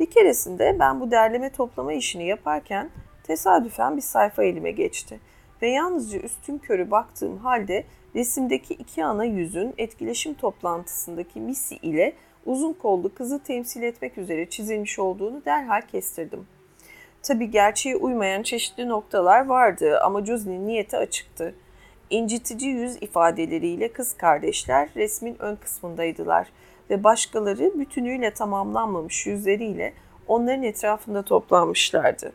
[0.00, 2.90] Bir keresinde ben bu derleme toplama işini yaparken
[3.22, 5.20] tesadüfen bir sayfa elime geçti
[5.62, 7.84] ve yalnızca üstün körü baktığım halde
[8.16, 12.12] resimdeki iki ana yüzün etkileşim toplantısındaki Missy ile
[12.46, 16.46] uzun kollu kızı temsil etmek üzere çizilmiş olduğunu derhal kestirdim.
[17.22, 21.54] Tabi gerçeğe uymayan çeşitli noktalar vardı ama Josie'nin niyeti açıktı.
[22.10, 26.48] İncitici yüz ifadeleriyle kız kardeşler resmin ön kısmındaydılar
[26.90, 29.92] ve başkaları bütünüyle tamamlanmamış yüzleriyle
[30.28, 32.32] onların etrafında toplanmışlardı.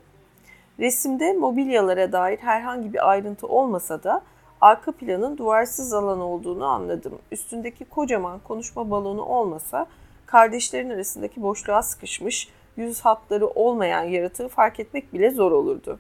[0.80, 4.22] Resimde mobilyalara dair herhangi bir ayrıntı olmasa da
[4.62, 7.20] arka planın duvarsız alan olduğunu anladım.
[7.32, 9.88] Üstündeki kocaman konuşma balonu olmasa
[10.26, 16.00] kardeşlerin arasındaki boşluğa sıkışmış yüz hatları olmayan yaratığı fark etmek bile zor olurdu.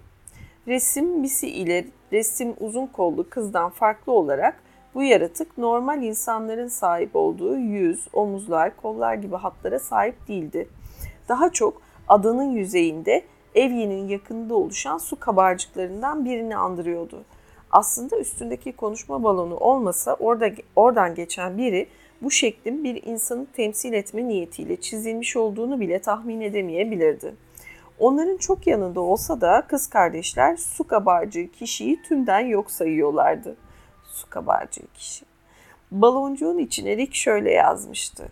[0.68, 4.56] Resim Misi ile resim uzun kollu kızdan farklı olarak
[4.96, 10.70] bu yaratık normal insanların sahip olduğu yüz, omuzlar, kollar gibi hatlara sahip değildi.
[11.30, 13.24] Daha çok adanın yüzeyinde
[13.56, 17.24] Evye'nin yakınında oluşan su kabarcıklarından birini andırıyordu.
[17.72, 21.88] Aslında üstündeki konuşma balonu olmasa orada oradan geçen biri
[22.22, 27.36] bu şeklin bir insanı temsil etme niyetiyle çizilmiş olduğunu bile tahmin edemeyebilirdi.
[28.00, 33.56] Onların çok yanında olsa da kız kardeşler su kabarcığı kişiyi tümden yok sayıyorlardı.
[34.14, 35.26] Su kabarcığı kişi.
[35.92, 38.30] Baloncuğun içine Rick şöyle yazmıştı.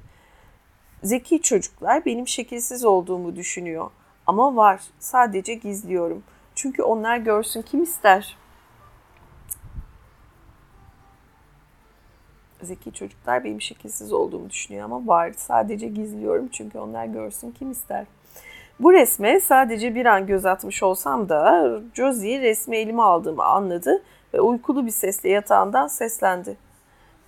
[1.04, 3.92] Zeki çocuklar benim şekilsiz olduğumu düşünüyor.
[4.28, 4.82] Ama var.
[5.00, 6.24] Sadece gizliyorum.
[6.56, 8.39] Çünkü onlar görsün kim ister?
[12.62, 15.34] Zeki çocuklar benim şekilsiz olduğumu düşünüyor ama var.
[15.38, 18.06] Sadece gizliyorum çünkü onlar görsün kim ister?
[18.80, 24.42] Bu resme sadece bir an göz atmış olsam da Josie resmi elime aldığımı anladı ve
[24.42, 26.58] uykulu bir sesle yatağından seslendi.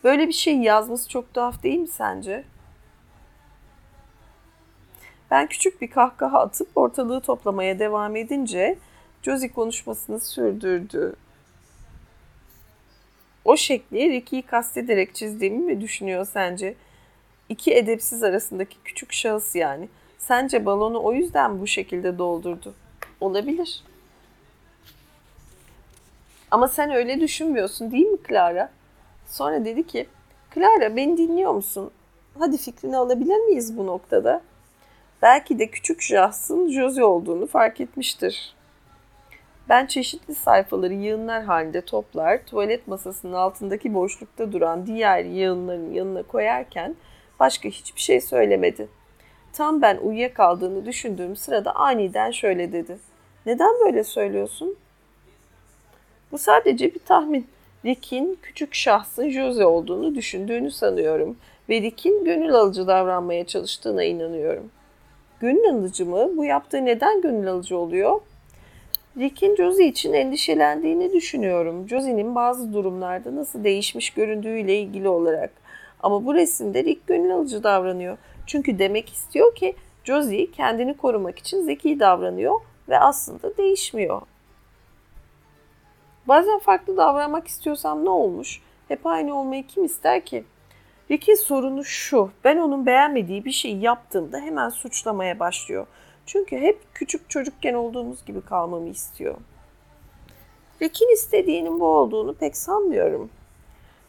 [0.04, 2.44] Böyle bir şey yazması çok tuhaf değil mi sence?
[5.32, 8.78] Ben küçük bir kahkaha atıp ortalığı toplamaya devam edince
[9.22, 11.16] Josie konuşmasını sürdürdü.
[13.46, 16.76] O şekli Ricky'yi kastederek çizdiğimi mi düşünüyor sence?
[17.50, 19.90] İki edepsiz arasındaki küçük şahıs yani.
[20.18, 22.74] Sence balonu o yüzden bu şekilde doldurdu?
[23.22, 23.84] Olabilir.
[26.52, 28.72] Ama sen öyle düşünmüyorsun değil mi Clara?
[29.28, 30.08] Sonra dedi ki,
[30.56, 31.92] Clara beni dinliyor musun?
[32.40, 34.42] Hadi fikrini alabilir miyiz bu noktada?
[35.22, 38.56] Belki de küçük şahsın Josie olduğunu fark etmiştir.
[39.72, 46.96] Ben çeşitli sayfaları yığınlar halinde toplar, tuvalet masasının altındaki boşlukta duran diğer yığınların yanına koyarken
[47.40, 48.88] başka hiçbir şey söylemedi.
[49.54, 52.98] Tam ben uyuyakaldığını düşündüğüm sırada aniden şöyle dedi.
[53.46, 54.76] Neden böyle söylüyorsun?
[56.32, 57.48] Bu sadece bir tahmin.
[57.86, 61.38] Rick'in küçük şahsın Jose olduğunu düşündüğünü sanıyorum
[61.70, 64.72] ve Rick'in gönül alıcı davranmaya çalıştığına inanıyorum.
[65.40, 66.38] Gönül alıcı mı?
[66.38, 68.22] Bu yaptığı neden gönül alıcı oluyor?
[69.18, 71.90] Rick'in Josie için endişelendiğini düşünüyorum.
[71.90, 75.52] Josie'nin bazı durumlarda nasıl değişmiş göründüğüyle ilgili olarak.
[76.00, 78.18] Ama bu resimde Rick gönül alıcı davranıyor.
[78.46, 84.22] Çünkü demek istiyor ki Josie kendini korumak için zeki davranıyor ve aslında değişmiyor.
[86.28, 88.62] Bazen farklı davranmak istiyorsam ne olmuş?
[88.88, 90.44] Hep aynı olmayı kim ister ki?
[91.12, 92.32] Rick'in sorunu şu.
[92.44, 95.88] Ben onun beğenmediği bir şey yaptığımda hemen suçlamaya başlıyor.
[96.26, 99.36] Çünkü hep küçük çocukken olduğumuz gibi kalmamı istiyor.
[100.82, 103.30] Rick'in istediğinin bu olduğunu pek sanmıyorum.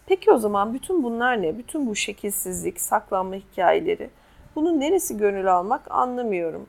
[0.07, 1.59] Peki o zaman bütün bunlar ne?
[1.59, 4.11] Bütün bu şekilsizlik, saklanma hikayeleri.
[4.57, 6.67] Bunun neresi gönül almak anlamıyorum.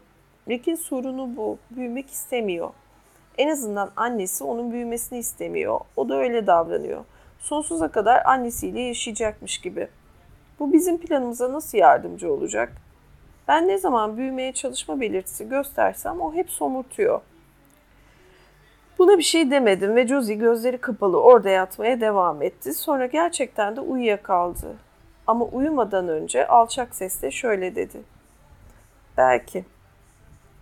[0.50, 1.58] Rick'in sorunu bu.
[1.72, 2.70] Büyümek istemiyor.
[3.38, 5.80] En azından annesi onun büyümesini istemiyor.
[5.96, 7.06] O da öyle davranıyor.
[7.40, 9.88] Sonsuza kadar annesiyle yaşayacakmış gibi.
[10.60, 12.74] Bu bizim planımıza nasıl yardımcı olacak?
[13.48, 17.22] Ben ne zaman büyümeye çalışma belirtisi göstersem o hep somurtuyor.
[19.00, 22.74] Buna bir şey demedim ve Josie gözleri kapalı orada yatmaya devam etti.
[22.74, 24.76] Sonra gerçekten de uyuyakaldı.
[25.28, 28.02] Ama uyumadan önce alçak sesle şöyle dedi.
[29.18, 29.66] Belki,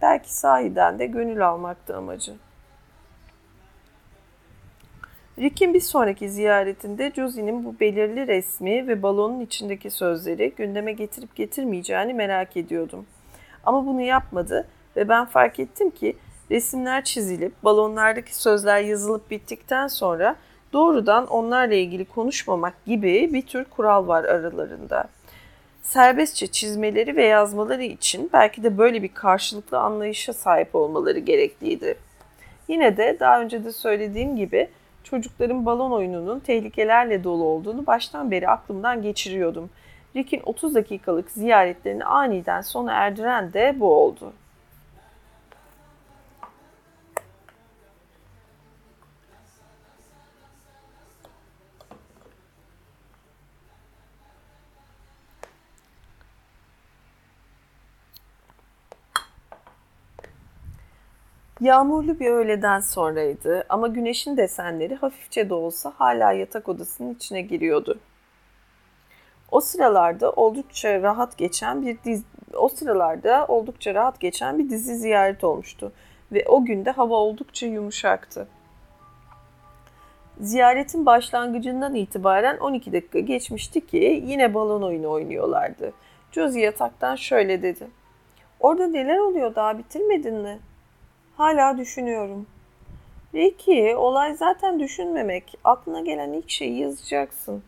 [0.02, 2.34] belki sahiden de gönül almaktı amacı.
[5.40, 12.14] Rick'in bir sonraki ziyaretinde Josie'nin bu belirli resmi ve balonun içindeki sözleri gündeme getirip getirmeyeceğini
[12.14, 13.06] merak ediyordum.
[13.64, 16.18] Ama bunu yapmadı ve ben fark ettim ki
[16.52, 20.36] resimler çizilip balonlardaki sözler yazılıp bittikten sonra
[20.74, 25.04] doğrudan onlarla ilgili konuşmamak gibi bir tür kural var aralarında.
[25.82, 31.98] Serbestçe çizmeleri ve yazmaları için belki de böyle bir karşılıklı anlayışa sahip olmaları gerekliydi.
[32.68, 34.70] Yine de daha önce de söylediğim gibi
[35.12, 39.70] çocukların balon oyununun tehlikelerle dolu olduğunu baştan beri aklımdan geçiriyordum.
[40.16, 44.34] Rick'in 30 dakikalık ziyaretlerini aniden sona erdiren de bu oldu.
[61.62, 68.00] Yağmurlu bir öğleden sonraydı ama güneşin desenleri hafifçe de olsa hala yatak odasının içine giriyordu.
[69.52, 75.44] O sıralarda oldukça rahat geçen bir dizi, o sıralarda oldukça rahat geçen bir dizi ziyaret
[75.44, 75.92] olmuştu
[76.32, 78.48] ve o günde hava oldukça yumuşaktı.
[80.40, 85.94] Ziyaretin başlangıcından itibaren 12 dakika geçmişti ki yine balon oyunu oynuyorlardı.
[86.32, 87.88] Josie yataktan şöyle dedi.
[88.60, 90.71] Orada neler oluyor daha bitirmedin mi?''
[91.42, 92.48] Hala düşünüyorum.
[93.36, 95.58] Ricky, olay zaten düşünmemek.
[95.64, 97.64] Aklına gelen ilk şeyi yazacaksın.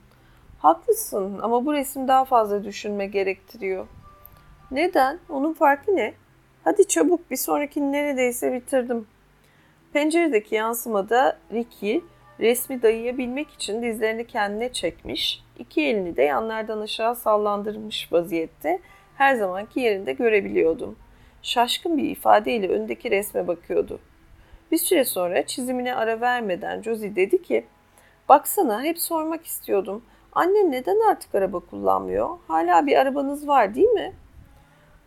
[0.59, 3.88] Haklısın ama bu resim daha fazla düşünme gerektiriyor.
[4.71, 5.19] Neden?
[5.29, 6.13] Onun farkı ne?
[6.63, 9.07] Hadi çabuk bir sonrakini neredeyse bitirdim.
[9.93, 11.99] Penceredeki yansımada Ricky
[12.39, 18.79] resmi dayayabilmek için dizlerini kendine çekmiş, iki elini de yanlardan aşağı sallandırmış vaziyette
[19.15, 20.95] her zamanki yerinde görebiliyordum
[21.43, 23.99] şaşkın bir ifadeyle öndeki resme bakıyordu.
[24.71, 27.65] Bir süre sonra çizimine ara vermeden Josie dedi ki,
[28.29, 30.03] Baksana hep sormak istiyordum.
[30.34, 32.29] Anne neden artık araba kullanmıyor?
[32.47, 34.13] Hala bir arabanız var değil mi?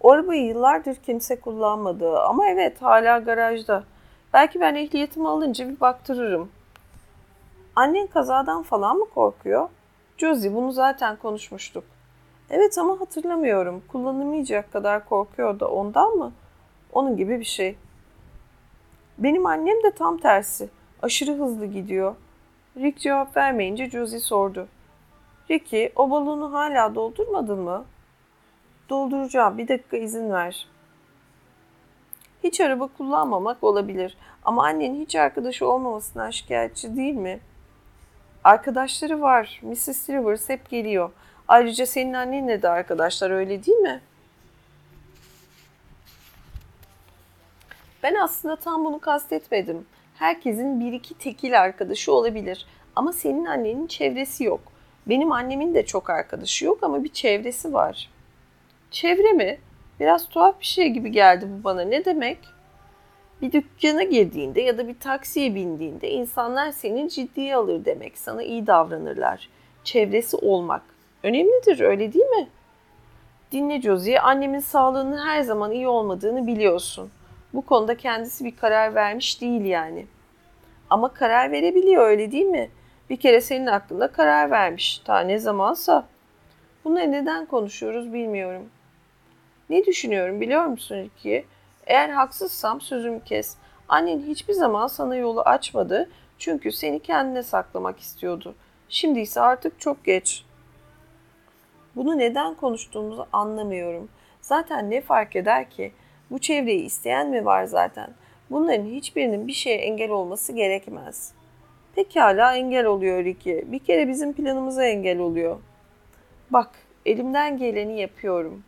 [0.00, 3.84] O arabayı yıllardır kimse kullanmadı ama evet hala garajda.
[4.32, 6.50] Belki ben ehliyetimi alınca bir baktırırım.
[7.76, 9.68] Annen kazadan falan mı korkuyor?
[10.16, 11.84] Josie bunu zaten konuşmuştuk.
[12.50, 13.82] Evet ama hatırlamıyorum.
[13.88, 16.32] Kullanılmayacak kadar korkuyor da ondan mı?
[16.92, 17.76] Onun gibi bir şey.
[19.18, 20.68] Benim annem de tam tersi.
[21.02, 22.14] Aşırı hızlı gidiyor.
[22.76, 24.68] Rick cevap vermeyince Josie sordu.
[25.50, 27.84] Ricky, o balonu hala doldurmadın mı?
[28.88, 29.58] Dolduracağım.
[29.58, 30.68] Bir dakika izin ver.
[32.44, 34.16] Hiç araba kullanmamak olabilir.
[34.44, 37.40] Ama annen hiç arkadaşı olmamasından şikayetçi değil mi?
[38.44, 39.60] Arkadaşları var.
[39.62, 40.10] Mrs.
[40.10, 41.10] Rivers hep geliyor.
[41.48, 44.00] Ayrıca senin annenle de arkadaşlar öyle değil mi?
[48.02, 49.86] Ben aslında tam bunu kastetmedim.
[50.14, 52.66] Herkesin bir iki tekil arkadaşı olabilir.
[52.96, 54.60] Ama senin annenin çevresi yok.
[55.06, 58.10] Benim annemin de çok arkadaşı yok ama bir çevresi var.
[58.90, 59.58] Çevre mi?
[60.00, 61.82] Biraz tuhaf bir şey gibi geldi bu bana.
[61.82, 62.38] Ne demek?
[63.42, 68.18] Bir dükkana girdiğinde ya da bir taksiye bindiğinde insanlar seni ciddiye alır demek.
[68.18, 69.48] Sana iyi davranırlar.
[69.84, 70.95] Çevresi olmak.
[71.26, 72.48] Önemlidir öyle değil mi?
[73.52, 77.10] Dinle Josie, annemin sağlığının her zaman iyi olmadığını biliyorsun.
[77.54, 80.06] Bu konuda kendisi bir karar vermiş değil yani.
[80.90, 82.70] Ama karar verebiliyor öyle değil mi?
[83.10, 84.98] Bir kere senin aklında karar vermiş.
[84.98, 86.06] Ta ne zamansa.
[86.84, 88.68] Bunları neden konuşuyoruz bilmiyorum.
[89.70, 91.44] Ne düşünüyorum biliyor musun ki?
[91.86, 93.56] Eğer haksızsam sözümü kes.
[93.88, 98.54] Annen hiçbir zaman sana yolu açmadı çünkü seni kendine saklamak istiyordu.
[98.88, 100.45] Şimdi ise artık çok geç.
[101.96, 104.08] Bunu neden konuştuğumuzu anlamıyorum.
[104.40, 105.92] Zaten ne fark eder ki?
[106.30, 108.10] Bu çevreyi isteyen mi var zaten?
[108.50, 111.32] Bunların hiçbirinin bir şeye engel olması gerekmez.
[111.94, 113.72] Pekala engel oluyor Ricky.
[113.72, 115.56] Bir kere bizim planımıza engel oluyor.
[116.50, 116.70] Bak,
[117.06, 118.64] elimden geleni yapıyorum.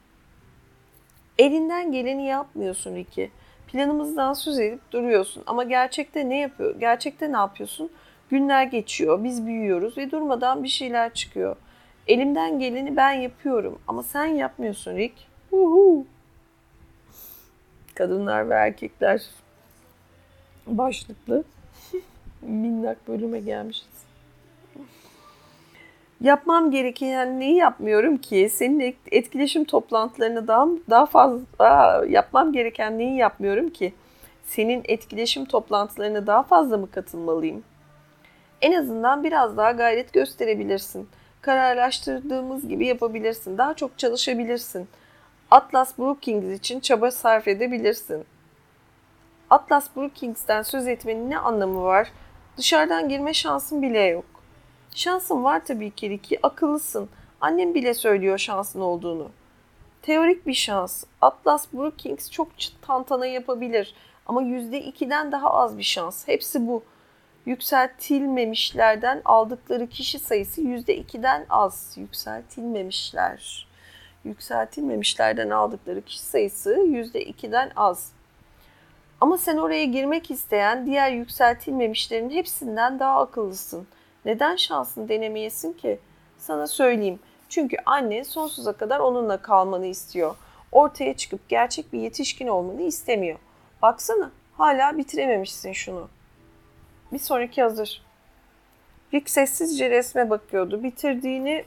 [1.38, 3.28] Elinden geleni yapmıyorsun Ricky.
[3.66, 6.80] Planımızdan söz edip duruyorsun ama gerçekte ne yapıyor?
[6.80, 7.90] Gerçekte ne yapıyorsun?
[8.30, 11.56] Günler geçiyor, biz büyüyoruz ve durmadan bir şeyler çıkıyor.
[12.08, 15.14] Elimden geleni ben yapıyorum ama sen yapmıyorsun Rick.
[15.52, 16.06] Uhu.
[17.94, 19.22] Kadınlar ve erkekler
[20.66, 21.44] başlıklı
[22.42, 24.08] minnak bölüme gelmişiz.
[26.20, 28.48] Yapmam gereken neyi yapmıyorum ki?
[28.52, 33.94] Senin etkileşim toplantılarına daha, daha fazla yapmam gereken neyi yapmıyorum ki?
[34.44, 37.64] Senin etkileşim toplantılarına daha fazla mı katılmalıyım?
[38.60, 41.08] En azından biraz daha gayret gösterebilirsin.
[41.48, 43.58] Kararlaştırdığımız gibi yapabilirsin.
[43.58, 44.88] Daha çok çalışabilirsin.
[45.50, 48.24] Atlas Brookings için çaba sarf edebilirsin.
[49.50, 52.12] Atlas Brookings'ten söz etmenin ne anlamı var?
[52.56, 54.24] Dışarıdan girme şansın bile yok.
[54.94, 57.08] Şansın var tabii ki ki akıllısın.
[57.40, 59.28] Annem bile söylüyor şansın olduğunu.
[60.02, 61.04] Teorik bir şans.
[61.20, 62.48] Atlas Brookings çok
[62.82, 63.94] tantana yapabilir
[64.26, 66.28] ama yüzde ikiden daha az bir şans.
[66.28, 66.82] Hepsi bu.
[67.48, 71.94] Yükseltilmemişlerden aldıkları kişi sayısı yüzde ikiden az.
[71.96, 73.66] Yükseltilmemişler.
[74.24, 78.12] Yükseltilmemişlerden aldıkları kişi sayısı yüzde ikiden az.
[79.20, 83.86] Ama sen oraya girmek isteyen diğer yükseltilmemişlerin hepsinden daha akıllısın.
[84.24, 85.98] Neden şansını denemeyesin ki?
[86.38, 87.20] Sana söyleyeyim.
[87.48, 90.36] Çünkü anne sonsuza kadar onunla kalmanı istiyor.
[90.72, 93.38] Ortaya çıkıp gerçek bir yetişkin olmanı istemiyor.
[93.82, 96.08] Baksana hala bitirememişsin şunu.
[97.12, 98.02] Bir sonraki hazır.
[99.14, 100.82] Rick sessizce resme bakıyordu.
[100.82, 101.64] Bitirdiğini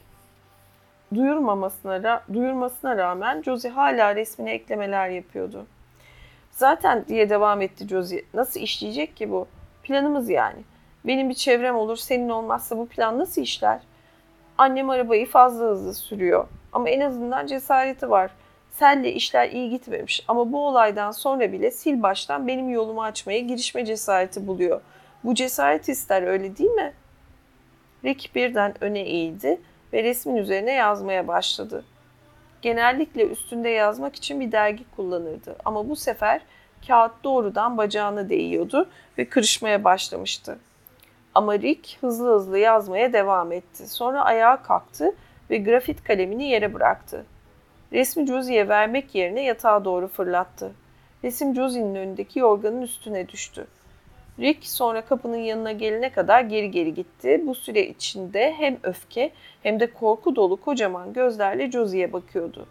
[1.15, 5.65] duyurmamasına, duyurmasına rağmen Josie hala resmine eklemeler yapıyordu.
[6.51, 8.25] Zaten diye devam etti Josie.
[8.33, 9.47] Nasıl işleyecek ki bu?
[9.83, 10.59] Planımız yani.
[11.05, 13.79] Benim bir çevrem olur, senin olmazsa bu plan nasıl işler?
[14.57, 16.47] Annem arabayı fazla hızlı sürüyor.
[16.73, 18.31] Ama en azından cesareti var.
[18.71, 23.85] Senle işler iyi gitmemiş ama bu olaydan sonra bile sil baştan benim yolumu açmaya girişme
[23.85, 24.81] cesareti buluyor.
[25.23, 26.93] Bu cesaret ister öyle değil mi?
[28.05, 29.61] Rick birden öne eğildi
[29.93, 31.85] ve resmin üzerine yazmaya başladı.
[32.61, 36.41] Genellikle üstünde yazmak için bir dergi kullanırdı ama bu sefer
[36.87, 40.59] kağıt doğrudan bacağına değiyordu ve kırışmaya başlamıştı.
[41.35, 43.87] Ama Rick hızlı hızlı yazmaya devam etti.
[43.87, 45.15] Sonra ayağa kalktı
[45.49, 47.25] ve grafit kalemini yere bıraktı.
[47.93, 50.71] Resmi Josie'ye vermek yerine yatağa doğru fırlattı.
[51.23, 53.67] Resim Josie'nin önündeki yorganın üstüne düştü.
[54.39, 57.41] Rick sonra kapının yanına gelene kadar geri geri gitti.
[57.47, 59.31] Bu süre içinde hem öfke
[59.63, 62.67] hem de korku dolu kocaman gözlerle Josie'ye bakıyordu.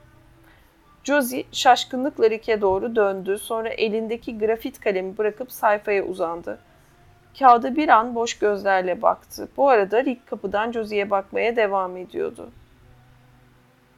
[1.04, 3.38] Josie şaşkınlıkla Rick'e doğru döndü.
[3.38, 6.58] Sonra elindeki grafit kalemi bırakıp sayfaya uzandı.
[7.38, 9.48] Kağıda bir an boş gözlerle baktı.
[9.56, 12.50] Bu arada Rick kapıdan Josie'ye bakmaya devam ediyordu.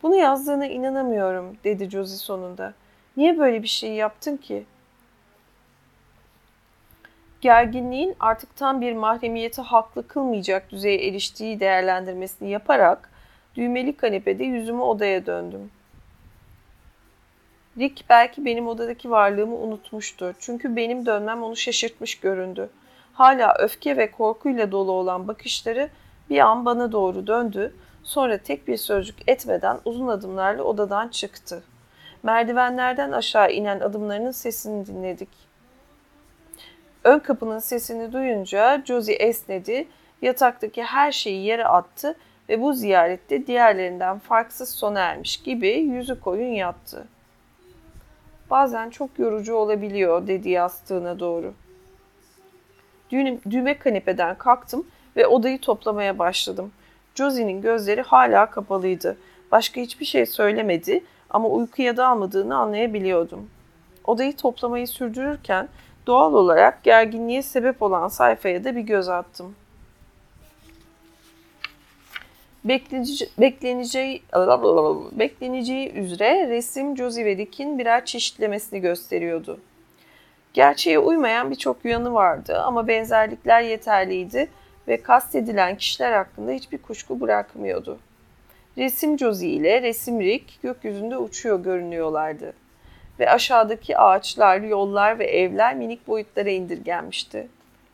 [0.03, 2.75] Bunu yazdığına inanamıyorum dedi Josie sonunda.
[3.17, 4.65] Niye böyle bir şey yaptın ki?
[7.43, 13.11] Gerginliğin artık tam bir mahremiyeti haklı kılmayacak düzeye eriştiği değerlendirmesini yaparak
[13.55, 15.71] düğmeli kanepede yüzümü odaya döndüm.
[17.79, 20.35] Rick belki benim odadaki varlığımı unutmuştu.
[20.39, 22.71] Çünkü benim dönmem onu şaşırtmış göründü
[23.13, 25.89] hala öfke ve korkuyla dolu olan bakışları
[26.31, 27.75] bir an bana doğru döndü.
[28.05, 31.63] Sonra tek bir sözcük etmeden uzun adımlarla odadan çıktı.
[32.23, 35.29] Merdivenlerden aşağı inen adımlarının sesini dinledik.
[37.05, 39.89] Ön kapının sesini duyunca Josie esnedi,
[40.23, 42.17] yataktaki her şeyi yere attı
[42.49, 47.07] ve bu ziyarette diğerlerinden farksız sona ermiş gibi yüzü koyun yattı.
[48.51, 51.55] Bazen çok yorucu olabiliyor dedi yastığına doğru.
[53.51, 54.87] Düğme kanepeden kalktım
[55.17, 56.73] ve odayı toplamaya başladım.
[57.15, 59.17] Josie'nin gözleri hala kapalıydı.
[59.53, 63.51] Başka hiçbir şey söylemedi ama uykuya dalmadığını anlayabiliyordum.
[64.05, 65.69] Odayı toplamayı sürdürürken
[66.07, 69.55] Doğal olarak gerginliğe sebep olan sayfaya da bir göz attım.
[72.65, 74.23] Bekleneceği, bekleneceği,
[75.13, 79.61] bekleneceği üzere resim Josie ve Rick'in birer çeşitlemesini gösteriyordu.
[80.53, 84.49] Gerçeğe uymayan birçok yanı vardı ama benzerlikler yeterliydi
[84.89, 87.99] ve kastedilen kişiler hakkında hiçbir kuşku bırakmıyordu.
[88.79, 92.53] Resim Josie ile resim Rick gökyüzünde uçuyor görünüyorlardı.
[93.21, 97.49] Ve aşağıdaki ağaçlar, yollar ve evler minik boyutlara indirgenmişti.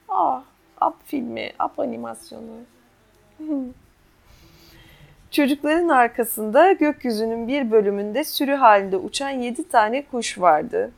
[0.08, 0.42] Ah,
[0.86, 2.50] Up filmi, Up animasyonu.
[5.30, 10.92] Çocukların arkasında gökyüzünün bir bölümünde sürü halinde uçan yedi tane kuş vardı.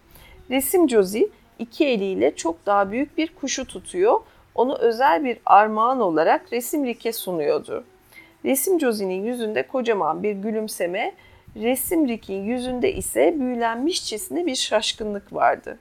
[0.50, 4.20] Resim Josie iki eliyle çok daha büyük bir kuşu tutuyor,
[4.54, 7.84] onu özel bir armağan olarak resim Rick'e sunuyordu.
[8.44, 11.12] Resim Josie'nin yüzünde kocaman bir gülümseme,
[11.56, 15.78] resim Rick'in yüzünde ise büyülenmişçesine bir şaşkınlık vardı.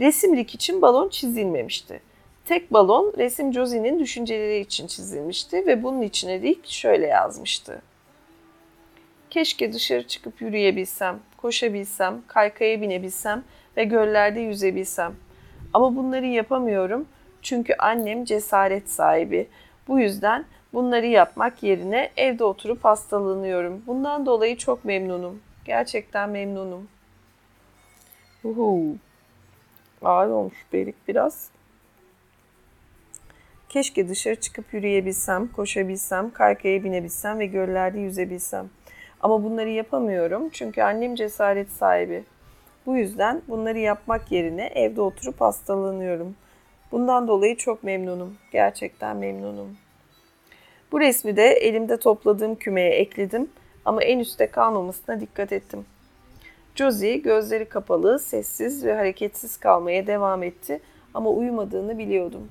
[0.00, 2.00] Resim Rick için balon çizilmemişti.
[2.44, 7.82] Tek balon resim Josie'nin düşünceleri için çizilmişti ve bunun içine Rick şöyle yazmıştı.
[9.30, 13.44] Keşke dışarı çıkıp yürüyebilsem, koşabilsem, kaykaya binebilsem
[13.76, 15.14] ve göllerde yüzebilsem.
[15.72, 17.06] Ama bunları yapamıyorum
[17.42, 19.48] çünkü annem cesaret sahibi.
[19.88, 20.44] Bu yüzden
[20.74, 23.82] bunları yapmak yerine evde oturup hastalanıyorum.
[23.86, 25.40] Bundan dolayı çok memnunum.
[25.64, 26.88] Gerçekten memnunum.
[28.44, 28.96] Uhu.
[30.02, 31.48] Ağır olmuş berik biraz.
[33.68, 38.70] Keşke dışarı çıkıp yürüyebilsem, koşabilsem, kaykaya binebilsem ve göllerde yüzebilsem.
[39.20, 42.24] Ama bunları yapamıyorum çünkü annem cesaret sahibi.
[42.86, 46.36] Bu yüzden bunları yapmak yerine evde oturup hastalanıyorum.
[46.92, 48.36] Bundan dolayı çok memnunum.
[48.52, 49.76] Gerçekten memnunum.
[50.94, 53.50] Bu resmi de elimde topladığım kümeye ekledim
[53.84, 55.86] ama en üstte kalmamasına dikkat ettim.
[56.74, 60.80] Josie gözleri kapalı, sessiz ve hareketsiz kalmaya devam etti
[61.14, 62.48] ama uyumadığını biliyordum.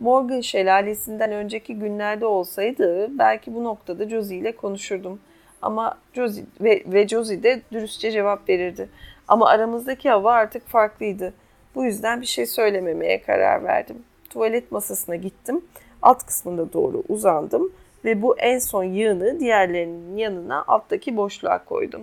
[0.00, 5.20] Morgan şelalesinden önceki günlerde olsaydı belki bu noktada Josie ile konuşurdum.
[5.62, 8.88] Ama Josie ve, ve Josie de dürüstçe cevap verirdi.
[9.28, 11.34] Ama aramızdaki hava artık farklıydı.
[11.74, 13.96] Bu yüzden bir şey söylememeye karar verdim.
[14.30, 15.62] Tuvalet masasına gittim.
[16.02, 17.72] Alt kısmında doğru uzandım
[18.04, 22.02] ve bu en son yığını diğerlerinin yanına alttaki boşluğa koydum.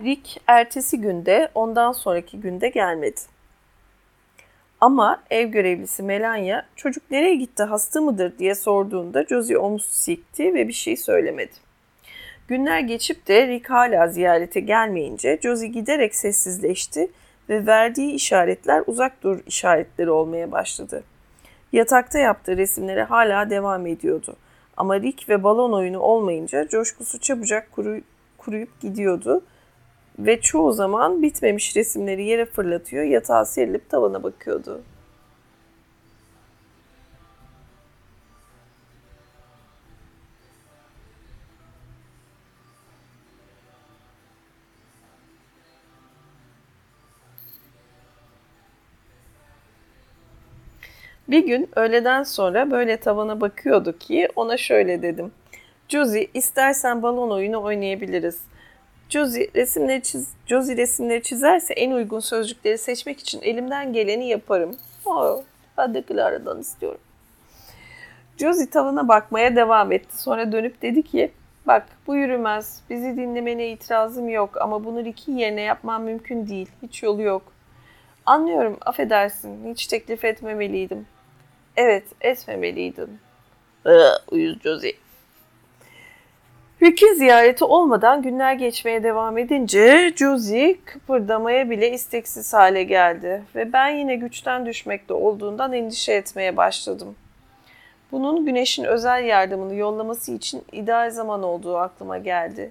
[0.00, 3.20] Rick ertesi günde ondan sonraki günde gelmedi.
[4.80, 10.68] Ama ev görevlisi Melania çocuk nereye gitti hasta mıdır diye sorduğunda Josie omuz sikti ve
[10.68, 11.52] bir şey söylemedi.
[12.48, 17.10] Günler geçip de Rick hala ziyarete gelmeyince Josie giderek sessizleşti
[17.48, 21.04] ve verdiği işaretler uzak dur işaretleri olmaya başladı.
[21.72, 24.36] Yatakta yaptığı resimlere hala devam ediyordu.
[24.76, 28.00] Ama Rick ve balon oyunu olmayınca coşkusu çabucak kuru,
[28.38, 29.42] kuruyup gidiyordu
[30.18, 34.82] ve çoğu zaman bitmemiş resimleri yere fırlatıyor, yatağa serilip tavana bakıyordu.
[51.28, 55.32] Bir gün öğleden sonra böyle tavana bakıyordu ki ona şöyle dedim.
[55.88, 58.40] Josie istersen balon oyunu oynayabiliriz.
[59.08, 64.76] Josie resimleri, çiz, Josie resimleri çizerse en uygun sözcükleri seçmek için elimden geleni yaparım.
[65.06, 65.42] Oh,
[65.78, 67.00] ben de Clara'dan istiyorum.
[68.36, 70.22] Josie tavana bakmaya devam etti.
[70.22, 71.30] Sonra dönüp dedi ki
[71.68, 72.80] Bak bu yürümez.
[72.90, 76.70] Bizi dinlemene itirazım yok ama bunu Ricky yerine yapmam mümkün değil.
[76.82, 77.42] Hiç yolu yok.
[78.26, 79.74] Anlıyorum, affedersin.
[79.74, 81.06] Hiç teklif etmemeliydim.
[81.76, 83.18] Evet, etmemeliydim.
[84.30, 84.92] Uyuz Josie.
[86.82, 93.88] Rick'in ziyareti olmadan günler geçmeye devam edince Josie kıpırdamaya bile isteksiz hale geldi ve ben
[93.88, 97.16] yine güçten düşmekte olduğundan endişe etmeye başladım.
[98.12, 102.70] Bunun güneşin özel yardımını yollaması için ideal zaman olduğu aklıma geldi.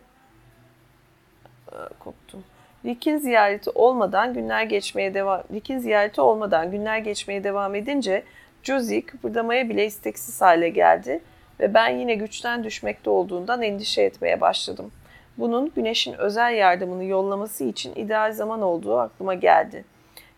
[2.00, 2.44] Koptum.
[2.86, 8.24] Rick'in ziyareti olmadan günler geçmeye devam Rick'in ziyareti olmadan günler geçmeye devam edince
[8.64, 11.22] Josie kıpırdamaya bile isteksiz hale geldi
[11.60, 14.92] ve ben yine güçten düşmekte olduğundan endişe etmeye başladım.
[15.38, 19.86] Bunun güneşin özel yardımını yollaması için ideal zaman olduğu aklıma geldi.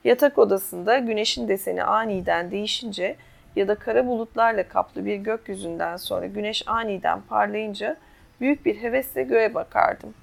[0.03, 3.15] Yatak odasında güneşin deseni aniden değişince
[3.55, 7.97] ya da kara bulutlarla kaplı bir gökyüzünden sonra güneş aniden parlayınca
[8.41, 10.13] büyük bir hevesle göğe bakardım.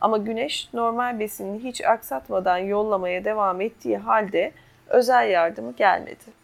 [0.00, 4.52] Ama güneş normal besinini hiç aksatmadan yollamaya devam ettiği halde
[4.88, 6.35] özel yardımı gelmedi.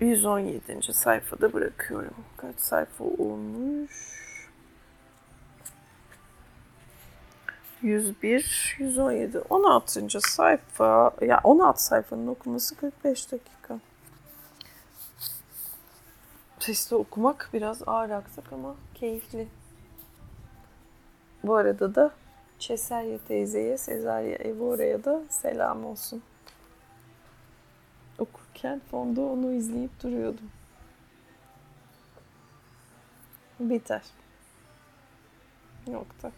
[0.00, 0.92] 117.
[0.92, 2.14] sayfada bırakıyorum.
[2.36, 4.20] Kaç sayfa olmuş?
[7.82, 10.20] 101, 117, 16.
[10.20, 11.12] sayfa.
[11.20, 13.78] Ya 16 sayfanın okuması 45 dakika.
[16.58, 19.48] Sesli okumak biraz ağır aksak ama keyifli.
[21.44, 22.10] Bu arada da
[22.58, 26.22] Çeselya teyzeye, Sezarya Evora'ya da selam olsun.
[28.50, 30.50] Okurken fonda onu izleyip duruyordum.
[33.60, 34.02] Biter.
[35.86, 36.32] Nokta.